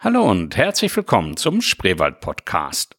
Hallo 0.00 0.30
und 0.30 0.56
herzlich 0.56 0.94
willkommen 0.96 1.36
zum 1.36 1.60
Spreewald 1.60 2.20
Podcast. 2.20 2.96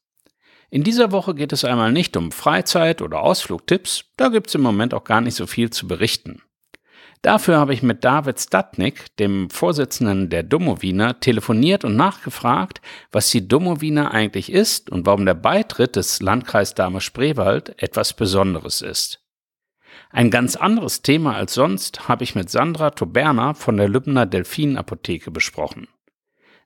In 0.69 0.83
dieser 0.83 1.13
Woche 1.13 1.33
geht 1.33 1.53
es 1.53 1.63
einmal 1.63 1.93
nicht 1.93 2.17
um 2.17 2.33
Freizeit 2.33 3.01
oder 3.01 3.21
Ausflugtipps, 3.21 4.03
da 4.17 4.27
gibt 4.27 4.49
es 4.49 4.55
im 4.55 4.61
Moment 4.61 4.93
auch 4.93 5.05
gar 5.05 5.21
nicht 5.21 5.35
so 5.35 5.47
viel 5.47 5.69
zu 5.69 5.87
berichten. 5.87 6.41
Dafür 7.21 7.57
habe 7.57 7.73
ich 7.73 7.83
mit 7.83 8.03
David 8.03 8.37
Statnik, 8.37 9.15
dem 9.15 9.49
Vorsitzenden 9.49 10.29
der 10.29 10.43
Domowiner, 10.43 11.21
telefoniert 11.21 11.85
und 11.85 11.95
nachgefragt, 11.95 12.81
was 13.13 13.29
die 13.29 13.47
Domowiner 13.47 14.11
eigentlich 14.11 14.51
ist 14.51 14.89
und 14.89 15.05
warum 15.05 15.25
der 15.25 15.35
Beitritt 15.35 15.95
des 15.95 16.21
Landkreis 16.21 16.75
Dahme-Spreewald 16.75 17.81
etwas 17.81 18.11
Besonderes 18.11 18.81
ist. 18.81 19.23
Ein 20.09 20.31
ganz 20.31 20.57
anderes 20.57 21.01
Thema 21.01 21.33
als 21.33 21.53
sonst 21.53 22.09
habe 22.09 22.25
ich 22.25 22.35
mit 22.35 22.49
Sandra 22.49 22.89
Toberner 22.89 23.55
von 23.55 23.77
der 23.77 23.87
Lübner 23.87 24.25
Delfinapotheke 24.25 25.31
besprochen. 25.31 25.87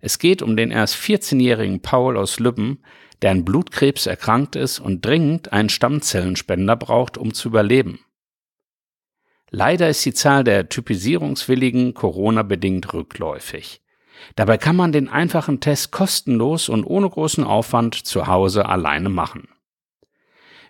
Es 0.06 0.20
geht 0.20 0.42
um 0.42 0.58
den 0.58 0.70
erst 0.70 0.98
14-jährigen 0.98 1.82
Paul 1.82 2.18
aus 2.18 2.38
Lübben, 2.38 2.84
der 3.22 3.32
an 3.32 3.46
Blutkrebs 3.46 4.06
erkrankt 4.06 4.58
ist 4.58 4.80
und 4.80 5.06
dringend 5.06 5.54
einen 5.54 5.70
Stammzellenspender 5.70 6.76
braucht, 6.76 7.18
um 7.18 7.34
zu 7.34 7.48
überleben. 7.48 8.02
Leider 9.50 9.88
ist 9.88 10.04
die 10.04 10.14
Zahl 10.14 10.44
der 10.44 10.68
Typisierungswilligen 10.68 11.94
Corona-bedingt 11.94 12.94
rückläufig. 12.94 13.82
Dabei 14.36 14.58
kann 14.58 14.76
man 14.76 14.92
den 14.92 15.08
einfachen 15.08 15.62
Test 15.62 15.94
kostenlos 15.94 16.68
und 16.68 16.84
ohne 16.84 17.10
großen 17.10 17.46
Aufwand 17.46 17.96
zu 17.96 18.28
Hause 18.28 18.66
alleine 18.66 19.08
machen. 19.08 19.48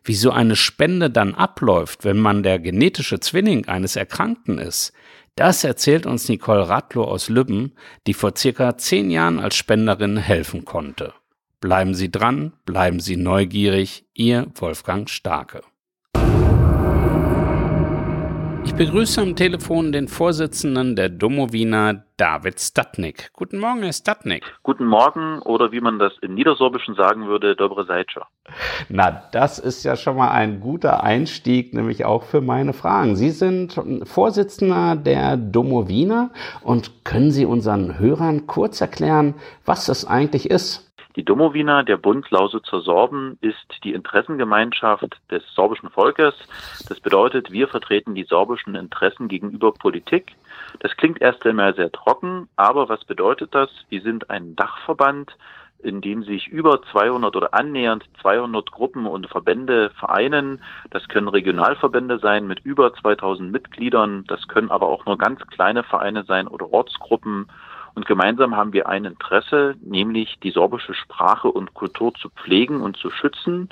Wie 0.03 0.15
so 0.15 0.31
eine 0.31 0.55
Spende 0.55 1.09
dann 1.09 1.33
abläuft, 1.33 2.03
wenn 2.03 2.17
man 2.17 2.43
der 2.43 2.59
genetische 2.59 3.19
Zwilling 3.19 3.67
eines 3.67 3.95
Erkrankten 3.95 4.57
ist, 4.57 4.91
das 5.35 5.63
erzählt 5.63 6.05
uns 6.05 6.29
Nicole 6.29 6.67
Radlow 6.67 7.05
aus 7.05 7.29
Lübben, 7.29 7.73
die 8.05 8.13
vor 8.13 8.33
circa 8.37 8.77
zehn 8.77 9.09
Jahren 9.09 9.39
als 9.39 9.55
Spenderin 9.55 10.17
helfen 10.17 10.65
konnte. 10.65 11.13
Bleiben 11.59 11.95
Sie 11.95 12.11
dran, 12.11 12.53
bleiben 12.65 12.99
Sie 12.99 13.15
neugierig, 13.15 14.05
Ihr 14.13 14.47
Wolfgang 14.55 15.09
Starke. 15.09 15.61
Ich 18.73 18.79
begrüße 18.87 19.21
am 19.21 19.35
Telefon 19.35 19.91
den 19.91 20.07
Vorsitzenden 20.07 20.95
der 20.95 21.07
Domowina, 21.09 22.05
David 22.17 22.59
Statnik. 22.59 23.29
Guten 23.33 23.59
Morgen, 23.59 23.83
Herr 23.83 23.93
Statnik. 23.93 24.43
Guten 24.63 24.87
Morgen 24.87 25.43
oder 25.43 25.71
wie 25.71 25.79
man 25.79 25.99
das 25.99 26.13
im 26.23 26.33
Niedersorbischen 26.33 26.95
sagen 26.95 27.27
würde, 27.27 27.55
dobre 27.55 27.85
Seitscher. 27.85 28.25
Na, 28.89 29.29
das 29.31 29.59
ist 29.59 29.83
ja 29.83 29.95
schon 29.95 30.17
mal 30.17 30.31
ein 30.31 30.59
guter 30.59 31.03
Einstieg, 31.03 31.75
nämlich 31.75 32.03
auch 32.03 32.23
für 32.23 32.41
meine 32.41 32.73
Fragen. 32.73 33.15
Sie 33.15 33.29
sind 33.29 33.79
Vorsitzender 34.05 34.95
der 34.95 35.37
Domowina 35.37 36.31
und 36.63 37.05
können 37.05 37.29
Sie 37.29 37.45
unseren 37.45 37.99
Hörern 37.99 38.47
kurz 38.47 38.81
erklären, 38.81 39.35
was 39.65 39.85
das 39.85 40.03
eigentlich 40.03 40.49
ist? 40.49 40.92
Die 41.15 41.23
Domowina, 41.23 41.83
der 41.83 41.97
Bund 41.97 42.31
Lausitzer 42.31 42.81
Sorben, 42.81 43.37
ist 43.41 43.83
die 43.83 43.93
Interessengemeinschaft 43.93 45.19
des 45.29 45.43
sorbischen 45.53 45.91
Volkes. 45.91 46.33
Das 46.89 46.99
bedeutet, 46.99 47.51
wir 47.51 47.67
vertreten 47.67 48.15
die 48.15 48.23
sorbischen 48.23 48.73
Interessen 48.73 49.27
gegenüber 49.27 49.73
Politik. 49.73 50.35
Das 50.79 50.97
klingt 50.97 51.21
erst 51.21 51.45
einmal 51.45 51.75
sehr 51.75 51.91
trocken, 51.91 52.49
aber 52.55 52.89
was 52.89 53.05
bedeutet 53.05 53.53
das? 53.53 53.69
Wir 53.89 54.01
sind 54.01 54.31
ein 54.31 54.55
Dachverband, 54.55 55.37
in 55.83 56.01
dem 56.01 56.23
sich 56.23 56.47
über 56.47 56.81
200 56.81 57.35
oder 57.35 57.53
annähernd 57.53 58.05
200 58.21 58.71
Gruppen 58.71 59.05
und 59.05 59.27
Verbände 59.27 59.91
vereinen. 59.91 60.63
Das 60.89 61.07
können 61.09 61.27
Regionalverbände 61.27 62.17
sein 62.19 62.47
mit 62.47 62.61
über 62.61 62.93
2000 62.93 63.51
Mitgliedern. 63.51 64.23
Das 64.27 64.47
können 64.47 64.71
aber 64.71 64.87
auch 64.87 65.05
nur 65.05 65.17
ganz 65.19 65.45
kleine 65.47 65.83
Vereine 65.83 66.23
sein 66.23 66.47
oder 66.47 66.73
Ortsgruppen. 66.73 67.47
Und 67.95 68.05
gemeinsam 68.05 68.55
haben 68.55 68.73
wir 68.73 68.87
ein 68.87 69.05
Interesse, 69.05 69.75
nämlich 69.81 70.39
die 70.41 70.51
sorbische 70.51 70.93
Sprache 70.93 71.49
und 71.49 71.73
Kultur 71.73 72.13
zu 72.15 72.29
pflegen 72.29 72.81
und 72.81 72.97
zu 72.97 73.09
schützen. 73.11 73.69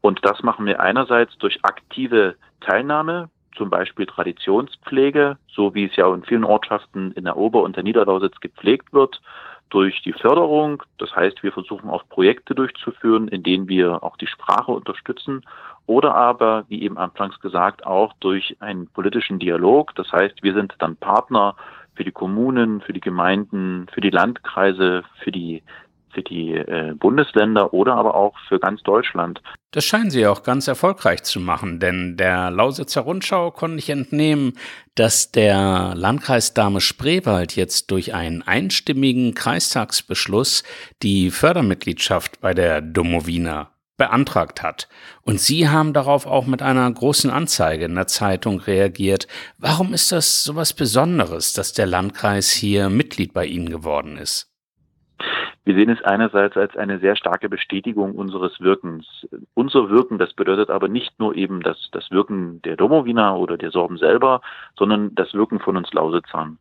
Und 0.00 0.24
das 0.24 0.42
machen 0.42 0.66
wir 0.66 0.80
einerseits 0.80 1.36
durch 1.38 1.64
aktive 1.64 2.36
Teilnahme, 2.60 3.28
zum 3.56 3.70
Beispiel 3.70 4.06
Traditionspflege, 4.06 5.36
so 5.48 5.74
wie 5.74 5.84
es 5.84 5.96
ja 5.96 6.12
in 6.12 6.24
vielen 6.24 6.44
Ortschaften 6.44 7.12
in 7.12 7.24
der 7.24 7.36
Ober- 7.36 7.62
und 7.62 7.76
der 7.76 7.82
Niederlausitz 7.82 8.40
gepflegt 8.40 8.92
wird, 8.92 9.20
durch 9.68 10.02
die 10.02 10.12
Förderung. 10.12 10.82
Das 10.98 11.14
heißt, 11.14 11.42
wir 11.42 11.52
versuchen 11.52 11.90
auch 11.90 12.08
Projekte 12.08 12.54
durchzuführen, 12.54 13.28
in 13.28 13.42
denen 13.42 13.68
wir 13.68 14.02
auch 14.02 14.16
die 14.16 14.26
Sprache 14.26 14.72
unterstützen 14.72 15.42
oder 15.86 16.14
aber, 16.14 16.64
wie 16.68 16.82
eben 16.82 16.98
anfangs 16.98 17.40
gesagt, 17.40 17.86
auch 17.86 18.12
durch 18.20 18.56
einen 18.60 18.86
politischen 18.88 19.38
Dialog. 19.38 19.94
Das 19.94 20.12
heißt, 20.12 20.42
wir 20.42 20.54
sind 20.54 20.74
dann 20.78 20.96
Partner 20.96 21.56
für 22.00 22.04
die 22.04 22.12
Kommunen, 22.12 22.80
für 22.80 22.94
die 22.94 23.00
Gemeinden, 23.00 23.86
für 23.92 24.00
die 24.00 24.08
Landkreise, 24.08 25.02
für 25.22 25.30
die 25.30 25.62
für 26.14 26.22
die 26.22 26.54
äh, 26.54 26.94
Bundesländer 26.98 27.74
oder 27.74 27.94
aber 27.94 28.14
auch 28.14 28.34
für 28.48 28.58
ganz 28.58 28.82
Deutschland. 28.82 29.42
Das 29.70 29.84
scheinen 29.84 30.10
Sie 30.10 30.26
auch 30.26 30.42
ganz 30.42 30.66
erfolgreich 30.66 31.22
zu 31.24 31.38
machen, 31.40 31.78
denn 31.78 32.16
der 32.16 32.50
Lausitzer 32.50 33.02
Rundschau 33.02 33.50
konnte 33.50 33.78
ich 33.78 33.90
entnehmen, 33.90 34.54
dass 34.94 35.30
der 35.30 35.92
Landkreis 35.94 36.54
Dahme-Spreewald 36.54 37.54
jetzt 37.54 37.90
durch 37.90 38.14
einen 38.14 38.42
einstimmigen 38.42 39.34
Kreistagsbeschluss 39.34 40.64
die 41.02 41.30
Fördermitgliedschaft 41.30 42.40
bei 42.40 42.54
der 42.54 42.80
Domowina 42.80 43.70
beantragt 44.00 44.62
hat. 44.62 44.88
Und 45.22 45.40
Sie 45.40 45.68
haben 45.68 45.92
darauf 45.92 46.26
auch 46.26 46.46
mit 46.46 46.62
einer 46.62 46.90
großen 46.90 47.30
Anzeige 47.30 47.84
in 47.84 47.94
der 47.94 48.06
Zeitung 48.06 48.58
reagiert. 48.58 49.28
Warum 49.58 49.92
ist 49.92 50.10
das 50.10 50.42
so 50.42 50.56
was 50.56 50.72
Besonderes, 50.72 51.52
dass 51.52 51.74
der 51.74 51.86
Landkreis 51.86 52.50
hier 52.50 52.88
Mitglied 52.88 53.34
bei 53.34 53.44
Ihnen 53.44 53.68
geworden 53.68 54.16
ist? 54.16 54.50
Wir 55.66 55.74
sehen 55.74 55.90
es 55.90 56.02
einerseits 56.02 56.56
als 56.56 56.74
eine 56.78 56.98
sehr 56.98 57.14
starke 57.14 57.50
Bestätigung 57.50 58.14
unseres 58.14 58.58
Wirkens. 58.60 59.28
Unser 59.52 59.90
Wirken, 59.90 60.16
das 60.16 60.32
bedeutet 60.32 60.70
aber 60.70 60.88
nicht 60.88 61.20
nur 61.20 61.36
eben 61.36 61.60
das, 61.60 61.90
das 61.92 62.10
Wirken 62.10 62.62
der 62.62 62.76
Domowina 62.76 63.36
oder 63.36 63.58
der 63.58 63.70
Sorben 63.70 63.98
selber, 63.98 64.40
sondern 64.78 65.14
das 65.14 65.34
Wirken 65.34 65.60
von 65.60 65.76
uns 65.76 65.92
Lausitzern. 65.92 66.58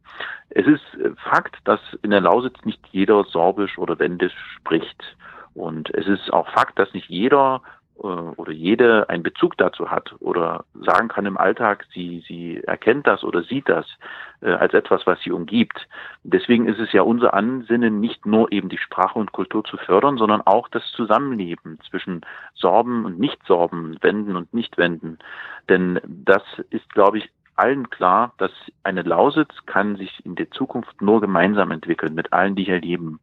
Es 0.50 0.68
ist 0.68 0.84
Fakt, 1.24 1.56
dass 1.64 1.80
in 2.02 2.12
der 2.12 2.20
Lausitz 2.20 2.66
nicht 2.66 2.82
jeder 2.92 3.24
Sorbisch 3.24 3.78
oder 3.78 3.98
Wendisch 3.98 4.36
spricht. 4.58 5.16
Und 5.60 5.94
es 5.94 6.08
ist 6.08 6.32
auch 6.32 6.48
Fakt, 6.52 6.80
dass 6.80 6.94
nicht 6.94 7.10
jeder 7.10 7.62
äh, 7.98 8.08
oder 8.08 8.54
jede 8.54 9.10
einen 9.10 9.24
Bezug 9.24 9.58
dazu 9.58 9.92
hat 9.92 10.16
oder 10.22 10.64
sagen 10.74 11.10
kann 11.10 11.26
im 11.26 11.38
Alltag, 11.38 11.86
sie, 11.94 12.24
sie 12.26 12.64
erkennt 12.64 13.06
das 13.08 13.26
oder 13.26 13.44
sieht 13.44 13.68
das 13.68 13.86
äh, 14.40 14.52
als 14.52 14.74
etwas, 14.74 15.06
was 15.06 15.20
sie 15.22 15.32
umgibt. 15.32 15.88
Deswegen 16.24 16.66
ist 16.66 16.80
es 16.80 16.94
ja 16.94 17.02
unser 17.02 17.34
Ansinnen, 17.34 18.00
nicht 18.00 18.26
nur 18.26 18.50
eben 18.54 18.70
die 18.70 18.78
Sprache 18.78 19.20
und 19.20 19.34
Kultur 19.34 19.66
zu 19.66 19.76
fördern, 19.76 20.18
sondern 20.18 20.42
auch 20.42 20.70
das 20.70 20.84
Zusammenleben 20.94 21.78
zwischen 21.90 22.22
Sorben 22.56 23.04
und 23.04 23.20
Nicht-Sorben, 23.20 23.98
Wenden 24.02 24.38
und 24.38 24.54
Nicht-Wenden. 24.54 25.20
Denn 25.68 26.00
das 26.06 26.44
ist, 26.70 26.90
glaube 26.94 27.18
ich, 27.18 27.30
allen 27.60 27.90
klar, 27.90 28.34
dass 28.38 28.52
eine 28.84 29.02
Lausitz 29.02 29.54
kann 29.66 29.98
sich 29.98 30.26
in 30.26 30.36
der 30.36 30.50
Zukunft 30.52 31.02
nur 31.02 31.22
gemeinsam 31.22 31.72
entwickeln 31.72 32.16
mit 32.16 32.34
allen, 32.34 32.56
die 32.56 32.64
hier 32.64 32.80
leben. 32.80 33.20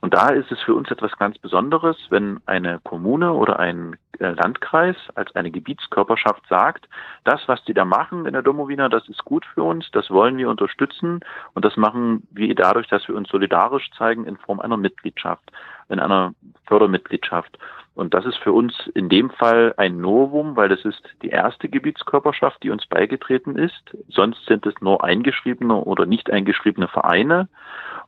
Und 0.00 0.14
da 0.14 0.28
ist 0.28 0.50
es 0.52 0.60
für 0.60 0.74
uns 0.74 0.90
etwas 0.90 1.16
ganz 1.18 1.38
Besonderes, 1.38 1.96
wenn 2.10 2.40
eine 2.46 2.80
Kommune 2.84 3.32
oder 3.32 3.58
ein 3.58 3.96
äh, 4.18 4.28
Landkreis 4.28 4.96
als 5.14 5.34
eine 5.34 5.50
Gebietskörperschaft 5.50 6.46
sagt, 6.48 6.88
das, 7.24 7.40
was 7.46 7.62
die 7.64 7.74
da 7.74 7.84
machen 7.84 8.26
in 8.26 8.32
der 8.32 8.42
Domowina, 8.42 8.88
das 8.88 9.08
ist 9.08 9.24
gut 9.24 9.44
für 9.54 9.62
uns, 9.62 9.90
das 9.92 10.10
wollen 10.10 10.36
wir 10.36 10.48
unterstützen 10.48 11.20
und 11.54 11.64
das 11.64 11.76
machen 11.76 12.26
wir 12.30 12.54
dadurch, 12.54 12.88
dass 12.88 13.06
wir 13.08 13.14
uns 13.14 13.28
solidarisch 13.28 13.90
zeigen 13.96 14.24
in 14.24 14.36
Form 14.36 14.60
einer 14.60 14.76
Mitgliedschaft, 14.76 15.50
in 15.90 16.00
einer 16.00 16.34
Fördermitgliedschaft. 16.66 17.58
Und 17.94 18.14
das 18.14 18.24
ist 18.24 18.38
für 18.38 18.52
uns 18.52 18.72
in 18.94 19.08
dem 19.08 19.30
Fall 19.30 19.74
ein 19.76 20.00
Novum, 20.00 20.56
weil 20.56 20.68
das 20.68 20.84
ist 20.84 21.02
die 21.22 21.28
erste 21.28 21.68
Gebietskörperschaft, 21.68 22.62
die 22.62 22.70
uns 22.70 22.86
beigetreten 22.86 23.56
ist. 23.56 23.94
Sonst 24.08 24.46
sind 24.46 24.64
es 24.64 24.74
nur 24.80 25.04
eingeschriebene 25.04 25.74
oder 25.74 26.06
nicht 26.06 26.30
eingeschriebene 26.30 26.88
Vereine. 26.88 27.48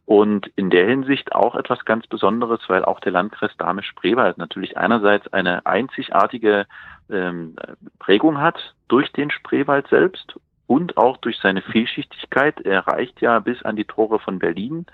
Und 0.07 0.51
in 0.57 0.71
der 0.71 0.87
Hinsicht 0.87 1.35
auch 1.35 1.57
etwas 1.57 1.85
ganz 1.85 2.07
Besonderes, 2.07 2.61
weil 2.69 2.85
auch 2.85 3.01
der 3.01 3.13
Landkreis 3.13 3.55
Dahme-Spreewald 3.59 4.39
natürlich 4.39 4.79
einerseits 4.79 5.33
eine 5.33 5.67
einzigartige 5.67 6.67
ähm, 7.11 7.57
Prägung 7.99 8.41
hat 8.41 8.75
durch 8.89 9.13
den 9.13 9.31
Spreewald 9.31 9.89
selbst 9.89 10.35
und 10.67 10.97
auch 10.97 11.19
durch 11.19 11.39
seine 11.41 11.61
Vielschichtigkeit. 11.61 12.61
Er 12.63 12.87
reicht 12.87 13.21
ja 13.21 13.39
bis 13.41 13.63
an 13.63 13.77
die 13.77 13.85
Tore 13.85 14.21
von 14.21 14.39
Berlin, 14.39 14.87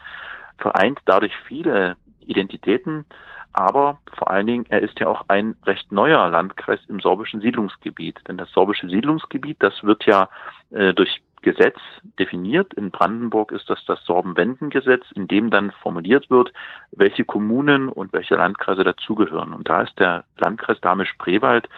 vereint 0.59 0.99
dadurch 1.05 1.37
viele 1.47 1.97
Identitäten, 2.29 3.05
aber 3.53 3.99
vor 4.17 4.31
allen 4.31 4.47
Dingen, 4.47 4.67
er 4.69 4.83
ist 4.83 5.01
ja 5.01 5.09
auch 5.09 5.25
ein 5.29 5.57
recht 5.65 5.91
neuer 5.91 6.29
Landkreis 6.29 6.81
im 6.89 7.01
sorbischen 7.01 7.41
Siedlungsgebiet. 7.41 8.21
Denn 8.29 8.37
das 8.37 8.51
sorbische 8.53 8.89
Siedlungsgebiet, 8.89 9.57
das 9.61 9.83
wird 9.83 10.05
ja 10.05 10.29
äh, 10.71 10.95
durch 10.95 11.21
Gesetz 11.43 11.79
definiert. 12.19 12.75
In 12.75 12.91
Brandenburg 12.91 13.53
ist 13.53 13.71
das 13.71 13.85
das 13.87 14.05
Sorbenwendengesetz, 14.05 15.05
in 15.15 15.29
dem 15.29 15.51
dann 15.51 15.71
formuliert 15.83 16.31
wird, 16.31 16.53
welche 16.93 17.25
Kommunen 17.25 17.89
und 17.89 18.13
welche 18.13 18.37
Landkreise 18.37 18.85
dazugehören. 18.85 19.53
Und 19.53 19.69
da 19.69 19.83
ist 19.83 19.99
der 19.99 20.25
Landkreis 20.37 20.81
Dahme-Spreewald 20.81 21.69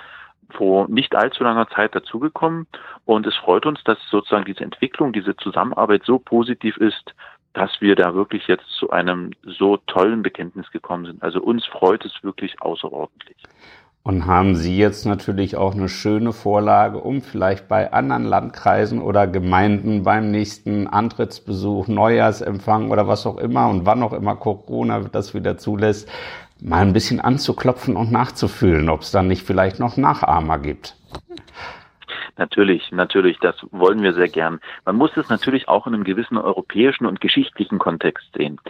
vor 0.51 0.89
nicht 0.89 1.15
allzu 1.15 1.45
langer 1.45 1.69
Zeit 1.69 1.95
dazugekommen. 1.95 2.67
Und 3.05 3.27
es 3.27 3.37
freut 3.37 3.67
uns, 3.67 3.83
dass 3.85 3.99
sozusagen 4.11 4.45
diese 4.45 4.65
Entwicklung, 4.65 5.13
diese 5.13 5.37
Zusammenarbeit 5.37 6.03
so 6.05 6.19
positiv 6.19 6.77
ist 6.79 7.15
dass 7.53 7.81
wir 7.81 7.97
da 7.97 8.15
wirklich 8.15 8.47
jetzt 8.47 8.69
zu 8.79 8.91
einem 8.91 9.33
so 9.43 9.77
tollen 9.77 10.23
Bekenntnis 10.23 10.71
gekommen 10.71 11.07
sind. 11.07 11.23
Also 11.23 11.41
uns 11.41 11.67
freut 11.67 12.05
es 12.05 12.13
wirklich 12.23 12.61
außerordentlich. 12.63 13.37
Und 14.03 14.27
haben 14.27 14.57
Sie 14.57 14.79
jetzt 14.79 15.05
natürlich 15.05 15.57
auch 15.57 15.75
eine 15.75 15.89
schöne 15.89 16.33
Vorlage, 16.33 16.99
um 16.99 17.21
vielleicht 17.21 17.69
bei 17.69 17.93
anderen 17.93 18.25
Landkreisen 18.25 19.03
oder 19.03 19.27
Gemeinden 19.27 20.05
beim 20.05 20.31
nächsten 20.31 20.87
Antrittsbesuch, 20.87 21.87
Neujahrsempfang 21.87 22.91
oder 22.91 23.09
was 23.09 23.27
auch 23.27 23.37
immer 23.37 23.69
und 23.69 23.85
wann 23.85 24.03
auch 24.03 24.15
immer 24.15 24.37
Corona 24.37 25.01
das 25.01 25.35
wieder 25.35 25.59
zulässt, 25.59 26.09
mal 26.63 26.81
ein 26.81 26.95
bisschen 26.95 27.21
anzuklopfen 27.21 27.97
und 27.97 28.11
nachzufühlen, 28.11 28.89
ob 28.89 29.03
es 29.03 29.11
dann 29.11 29.29
nicht 29.29 29.43
vielleicht 29.43 29.79
noch 29.79 29.99
Nachahmer 29.99 30.59
gibt. 30.59 30.97
Natürlich, 32.37 32.91
natürlich, 32.93 33.39
das 33.39 33.57
wollen 33.71 34.03
wir 34.03 34.13
sehr 34.13 34.29
gern. 34.29 34.61
Man 34.85 34.97
muss 34.97 35.17
es 35.17 35.29
natürlich 35.29 35.69
auch 35.69 35.87
in 35.87 35.95
einem 35.95 36.05
gewissen 36.05 36.39
europäischen 36.39 37.07
und 37.07 37.21
geschichtlichen 37.21 37.79
Kontext 37.79 38.33
sehen. 38.35 38.61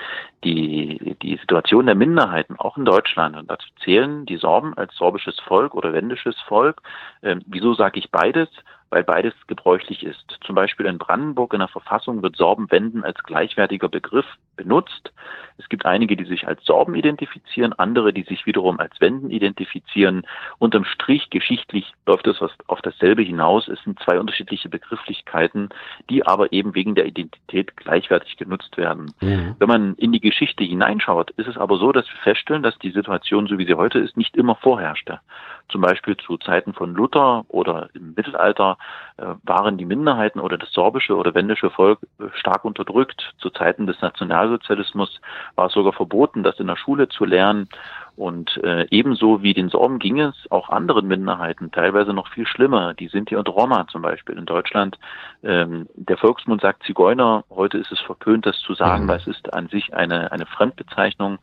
Die, 0.45 1.17
die 1.23 1.37
Situation 1.37 1.87
der 1.87 1.95
Minderheiten, 1.95 2.57
auch 2.59 2.77
in 2.77 2.85
Deutschland, 2.85 3.37
und 3.37 3.51
dazu 3.51 3.69
zählen 3.85 4.27
die 4.27 4.37
Sorben 4.37 4.75
als 4.75 4.95
sorbisches 4.95 5.39
Volk 5.41 5.75
oder 5.75 5.93
wendisches 5.93 6.39
Volk. 6.41 6.83
Ähm, 7.23 7.43
wieso 7.47 7.75
sage 7.75 7.99
ich 7.99 8.11
beides? 8.11 8.49
weil 8.91 9.05
beides 9.05 9.35
gebräuchlich 9.47 10.03
ist. 10.03 10.39
Zum 10.45 10.55
Beispiel 10.57 10.87
in 10.87 10.99
Brandenburg 10.99 11.55
in 11.55 11.61
der 11.61 11.69
Verfassung 11.69 12.23
wird 12.23 12.37
Sorbenwenden 12.37 13.05
als 13.05 13.23
gleichwertiger 13.23 13.89
Begriff 13.89 14.27
benutzt. 14.61 15.13
Es 15.57 15.69
gibt 15.69 15.87
einige, 15.87 16.17
die 16.17 16.25
sich 16.25 16.47
als 16.47 16.65
Sorben 16.65 16.95
identifizieren, 16.95 17.73
andere, 17.75 18.13
die 18.13 18.23
sich 18.23 18.47
wiederum 18.47 18.81
als 18.81 18.99
Wenden 19.01 19.31
identifizieren. 19.31 20.27
Unterm 20.59 20.85
Strich 20.85 21.31
geschichtlich 21.31 21.93
läuft 22.07 22.27
es 22.27 22.41
auf 22.67 22.81
dasselbe 22.83 23.23
hinaus. 23.23 23.69
Es 23.69 23.83
sind 23.85 23.99
zwei 24.01 24.19
unterschiedliche 24.19 24.69
Begrifflichkeiten, 24.69 25.69
die 26.09 26.27
aber 26.27 26.53
eben 26.53 26.75
wegen 26.75 26.95
der 26.95 27.07
Identität 27.07 27.77
gleichwertig 27.77 28.37
genutzt 28.37 28.77
werden. 28.77 29.13
Mhm. 29.21 29.57
Wenn 29.59 29.69
man 29.69 29.95
in 29.97 30.13
die 30.13 30.21
Geschichte 30.21 30.65
hineinschaut, 30.65 31.31
ist 31.33 31.49
es 31.49 31.59
aber 31.59 31.77
so, 31.77 31.93
dass 31.93 32.07
wir 32.07 32.21
feststellen, 32.23 32.63
dass 32.63 32.79
die 32.79 32.91
Situation, 32.91 33.47
so 33.47 33.59
wie 33.59 33.67
sie 33.67 33.75
heute 33.75 33.99
ist, 33.99 34.17
nicht 34.17 34.37
immer 34.37 34.57
vorherrschte. 34.57 35.21
Zum 35.69 35.83
Beispiel 35.83 36.17
zu 36.17 36.37
Zeiten 36.39 36.73
von 36.73 36.95
Luther 36.95 37.45
oder 37.49 37.91
im 37.95 38.15
Mittelalter 38.15 38.77
äh, 39.19 39.27
waren 39.45 39.79
die 39.79 39.85
Minderheiten 39.85 40.41
oder 40.41 40.59
das 40.59 40.73
sorbische 40.73 41.17
oder 41.17 41.35
wendische 41.35 41.71
Volk 41.71 42.01
stark 42.35 42.65
unterdrückt. 42.65 43.35
Zu 43.39 43.51
Zeiten 43.51 43.87
des 43.87 44.01
Nationalsozialismus 44.51 45.21
war 45.55 45.67
es 45.67 45.73
sogar 45.73 45.93
verboten, 45.93 46.43
das 46.43 46.59
in 46.59 46.67
der 46.67 46.77
Schule 46.77 47.09
zu 47.09 47.25
lernen. 47.25 47.69
Und 48.17 48.59
äh, 48.63 48.87
ebenso 48.91 49.43
wie 49.43 49.55
den 49.55 49.71
Sorben 49.71 49.99
ging 49.99 50.21
es 50.21 50.35
auch 50.51 50.69
anderen 50.69 51.07
Minderheiten, 51.07 51.71
teilweise 51.71 52.13
noch 52.13 52.29
viel 52.29 52.47
schlimmer. 52.47 52.93
Die 52.93 53.09
Sinti 53.09 53.35
und 53.37 53.49
Roma 53.49 53.87
zum 53.89 54.03
Beispiel 54.03 54.37
in 54.37 54.45
Deutschland. 54.45 54.99
Ähm, 55.43 55.89
der 55.95 56.19
Volksmund 56.19 56.61
sagt 56.61 56.83
Zigeuner. 56.83 57.45
Heute 57.49 57.79
ist 57.79 57.91
es 57.93 58.01
verpönt, 58.01 58.45
das 58.45 58.61
zu 58.61 58.75
sagen, 58.75 59.05
mhm. 59.05 59.09
weil 59.09 59.19
es 59.19 59.27
ist 59.27 59.55
an 59.55 59.69
sich 59.69 59.95
eine, 59.95 60.33
eine 60.33 60.45
Fremdbezeichnung. 60.45 61.39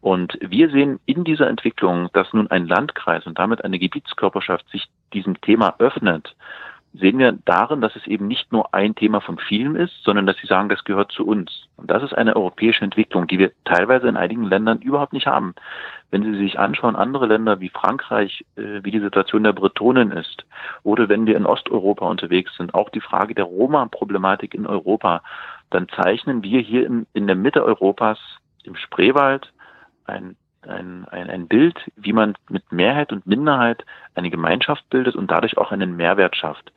Und 0.00 0.38
wir 0.40 0.70
sehen 0.70 0.98
in 1.04 1.24
dieser 1.24 1.48
Entwicklung, 1.48 2.08
dass 2.14 2.32
nun 2.32 2.50
ein 2.50 2.66
Landkreis 2.66 3.26
und 3.26 3.38
damit 3.38 3.62
eine 3.62 3.78
Gebietskörperschaft 3.78 4.66
sich 4.70 4.86
diesem 5.12 5.40
Thema 5.42 5.74
öffnet 5.78 6.34
sehen 6.94 7.18
wir 7.18 7.32
darin, 7.44 7.80
dass 7.80 7.96
es 7.96 8.06
eben 8.06 8.28
nicht 8.28 8.52
nur 8.52 8.72
ein 8.72 8.94
Thema 8.94 9.20
von 9.20 9.38
vielen 9.38 9.74
ist, 9.74 9.92
sondern 10.04 10.26
dass 10.26 10.36
sie 10.36 10.46
sagen, 10.46 10.68
das 10.68 10.84
gehört 10.84 11.10
zu 11.10 11.26
uns. 11.26 11.66
Und 11.76 11.90
das 11.90 12.04
ist 12.04 12.14
eine 12.14 12.36
europäische 12.36 12.84
Entwicklung, 12.84 13.26
die 13.26 13.38
wir 13.40 13.50
teilweise 13.64 14.06
in 14.06 14.16
einigen 14.16 14.44
Ländern 14.44 14.80
überhaupt 14.80 15.12
nicht 15.12 15.26
haben. 15.26 15.54
Wenn 16.12 16.22
Sie 16.22 16.38
sich 16.38 16.60
anschauen, 16.60 16.94
andere 16.94 17.26
Länder 17.26 17.58
wie 17.58 17.68
Frankreich, 17.68 18.44
äh, 18.56 18.84
wie 18.84 18.92
die 18.92 19.00
Situation 19.00 19.42
der 19.42 19.52
Bretonen 19.52 20.12
ist, 20.12 20.46
oder 20.84 21.08
wenn 21.08 21.26
wir 21.26 21.36
in 21.36 21.46
Osteuropa 21.46 22.06
unterwegs 22.06 22.56
sind, 22.56 22.74
auch 22.74 22.90
die 22.90 23.00
Frage 23.00 23.34
der 23.34 23.44
Roma-Problematik 23.44 24.54
in 24.54 24.66
Europa, 24.66 25.22
dann 25.70 25.88
zeichnen 25.88 26.44
wir 26.44 26.60
hier 26.60 26.86
in, 26.86 27.06
in 27.12 27.26
der 27.26 27.36
Mitte 27.36 27.64
Europas, 27.64 28.20
im 28.62 28.76
Spreewald, 28.76 29.52
ein 30.06 30.36
ein, 30.68 31.06
ein, 31.08 31.30
ein 31.30 31.48
Bild, 31.48 31.78
wie 31.96 32.12
man 32.12 32.34
mit 32.48 32.72
Mehrheit 32.72 33.12
und 33.12 33.26
Minderheit 33.26 33.84
eine 34.14 34.30
Gemeinschaft 34.30 34.88
bildet 34.90 35.16
und 35.16 35.30
dadurch 35.30 35.56
auch 35.58 35.72
einen 35.72 35.96
Mehrwert 35.96 36.36
schafft. 36.36 36.72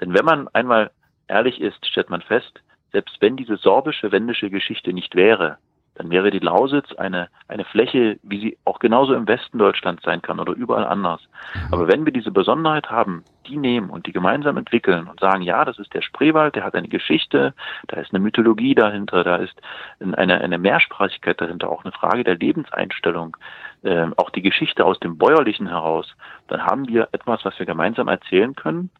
Denn 0.00 0.14
wenn 0.14 0.24
man 0.24 0.48
einmal 0.48 0.90
ehrlich 1.28 1.60
ist, 1.60 1.86
stellt 1.86 2.10
man 2.10 2.22
fest, 2.22 2.60
selbst 2.92 3.16
wenn 3.20 3.36
diese 3.36 3.56
sorbische, 3.56 4.12
wendische 4.12 4.50
Geschichte 4.50 4.92
nicht 4.92 5.14
wäre, 5.14 5.58
dann 5.94 6.10
wäre 6.10 6.30
die 6.30 6.40
Lausitz 6.40 6.92
eine, 6.96 7.28
eine 7.48 7.64
Fläche, 7.64 8.18
wie 8.22 8.40
sie 8.40 8.58
auch 8.64 8.78
genauso 8.78 9.14
im 9.14 9.28
Westen 9.28 9.58
Deutschlands 9.58 10.02
sein 10.02 10.22
kann 10.22 10.40
oder 10.40 10.52
überall 10.52 10.86
anders. 10.86 11.20
Mhm. 11.54 11.74
Aber 11.74 11.88
wenn 11.88 12.04
wir 12.04 12.12
diese 12.12 12.30
Besonderheit 12.30 12.90
haben, 12.90 13.24
die 13.46 13.56
nehmen 13.56 13.90
und 13.90 14.06
die 14.06 14.12
gemeinsam 14.12 14.56
entwickeln 14.56 15.06
und 15.06 15.20
sagen, 15.20 15.42
ja, 15.42 15.64
das 15.64 15.78
ist 15.78 15.94
der 15.94 16.02
Spreewald, 16.02 16.56
der 16.56 16.64
hat 16.64 16.74
eine 16.74 16.88
Geschichte, 16.88 17.54
da 17.86 18.00
ist 18.00 18.12
eine 18.12 18.22
Mythologie 18.22 18.74
dahinter, 18.74 19.22
da 19.22 19.36
ist 19.36 19.54
eine, 20.00 20.40
eine 20.40 20.58
Mehrsprachigkeit 20.58 21.40
dahinter, 21.40 21.70
auch 21.70 21.84
eine 21.84 21.92
Frage 21.92 22.24
der 22.24 22.36
Lebenseinstellung, 22.36 23.36
äh, 23.82 24.06
auch 24.16 24.30
die 24.30 24.42
Geschichte 24.42 24.84
aus 24.84 24.98
dem 25.00 25.18
Bäuerlichen 25.18 25.68
heraus, 25.68 26.14
dann 26.48 26.64
haben 26.64 26.88
wir 26.88 27.08
etwas, 27.12 27.44
was 27.44 27.58
wir 27.58 27.66
gemeinsam 27.66 28.08
erzählen 28.08 28.54
können 28.54 28.90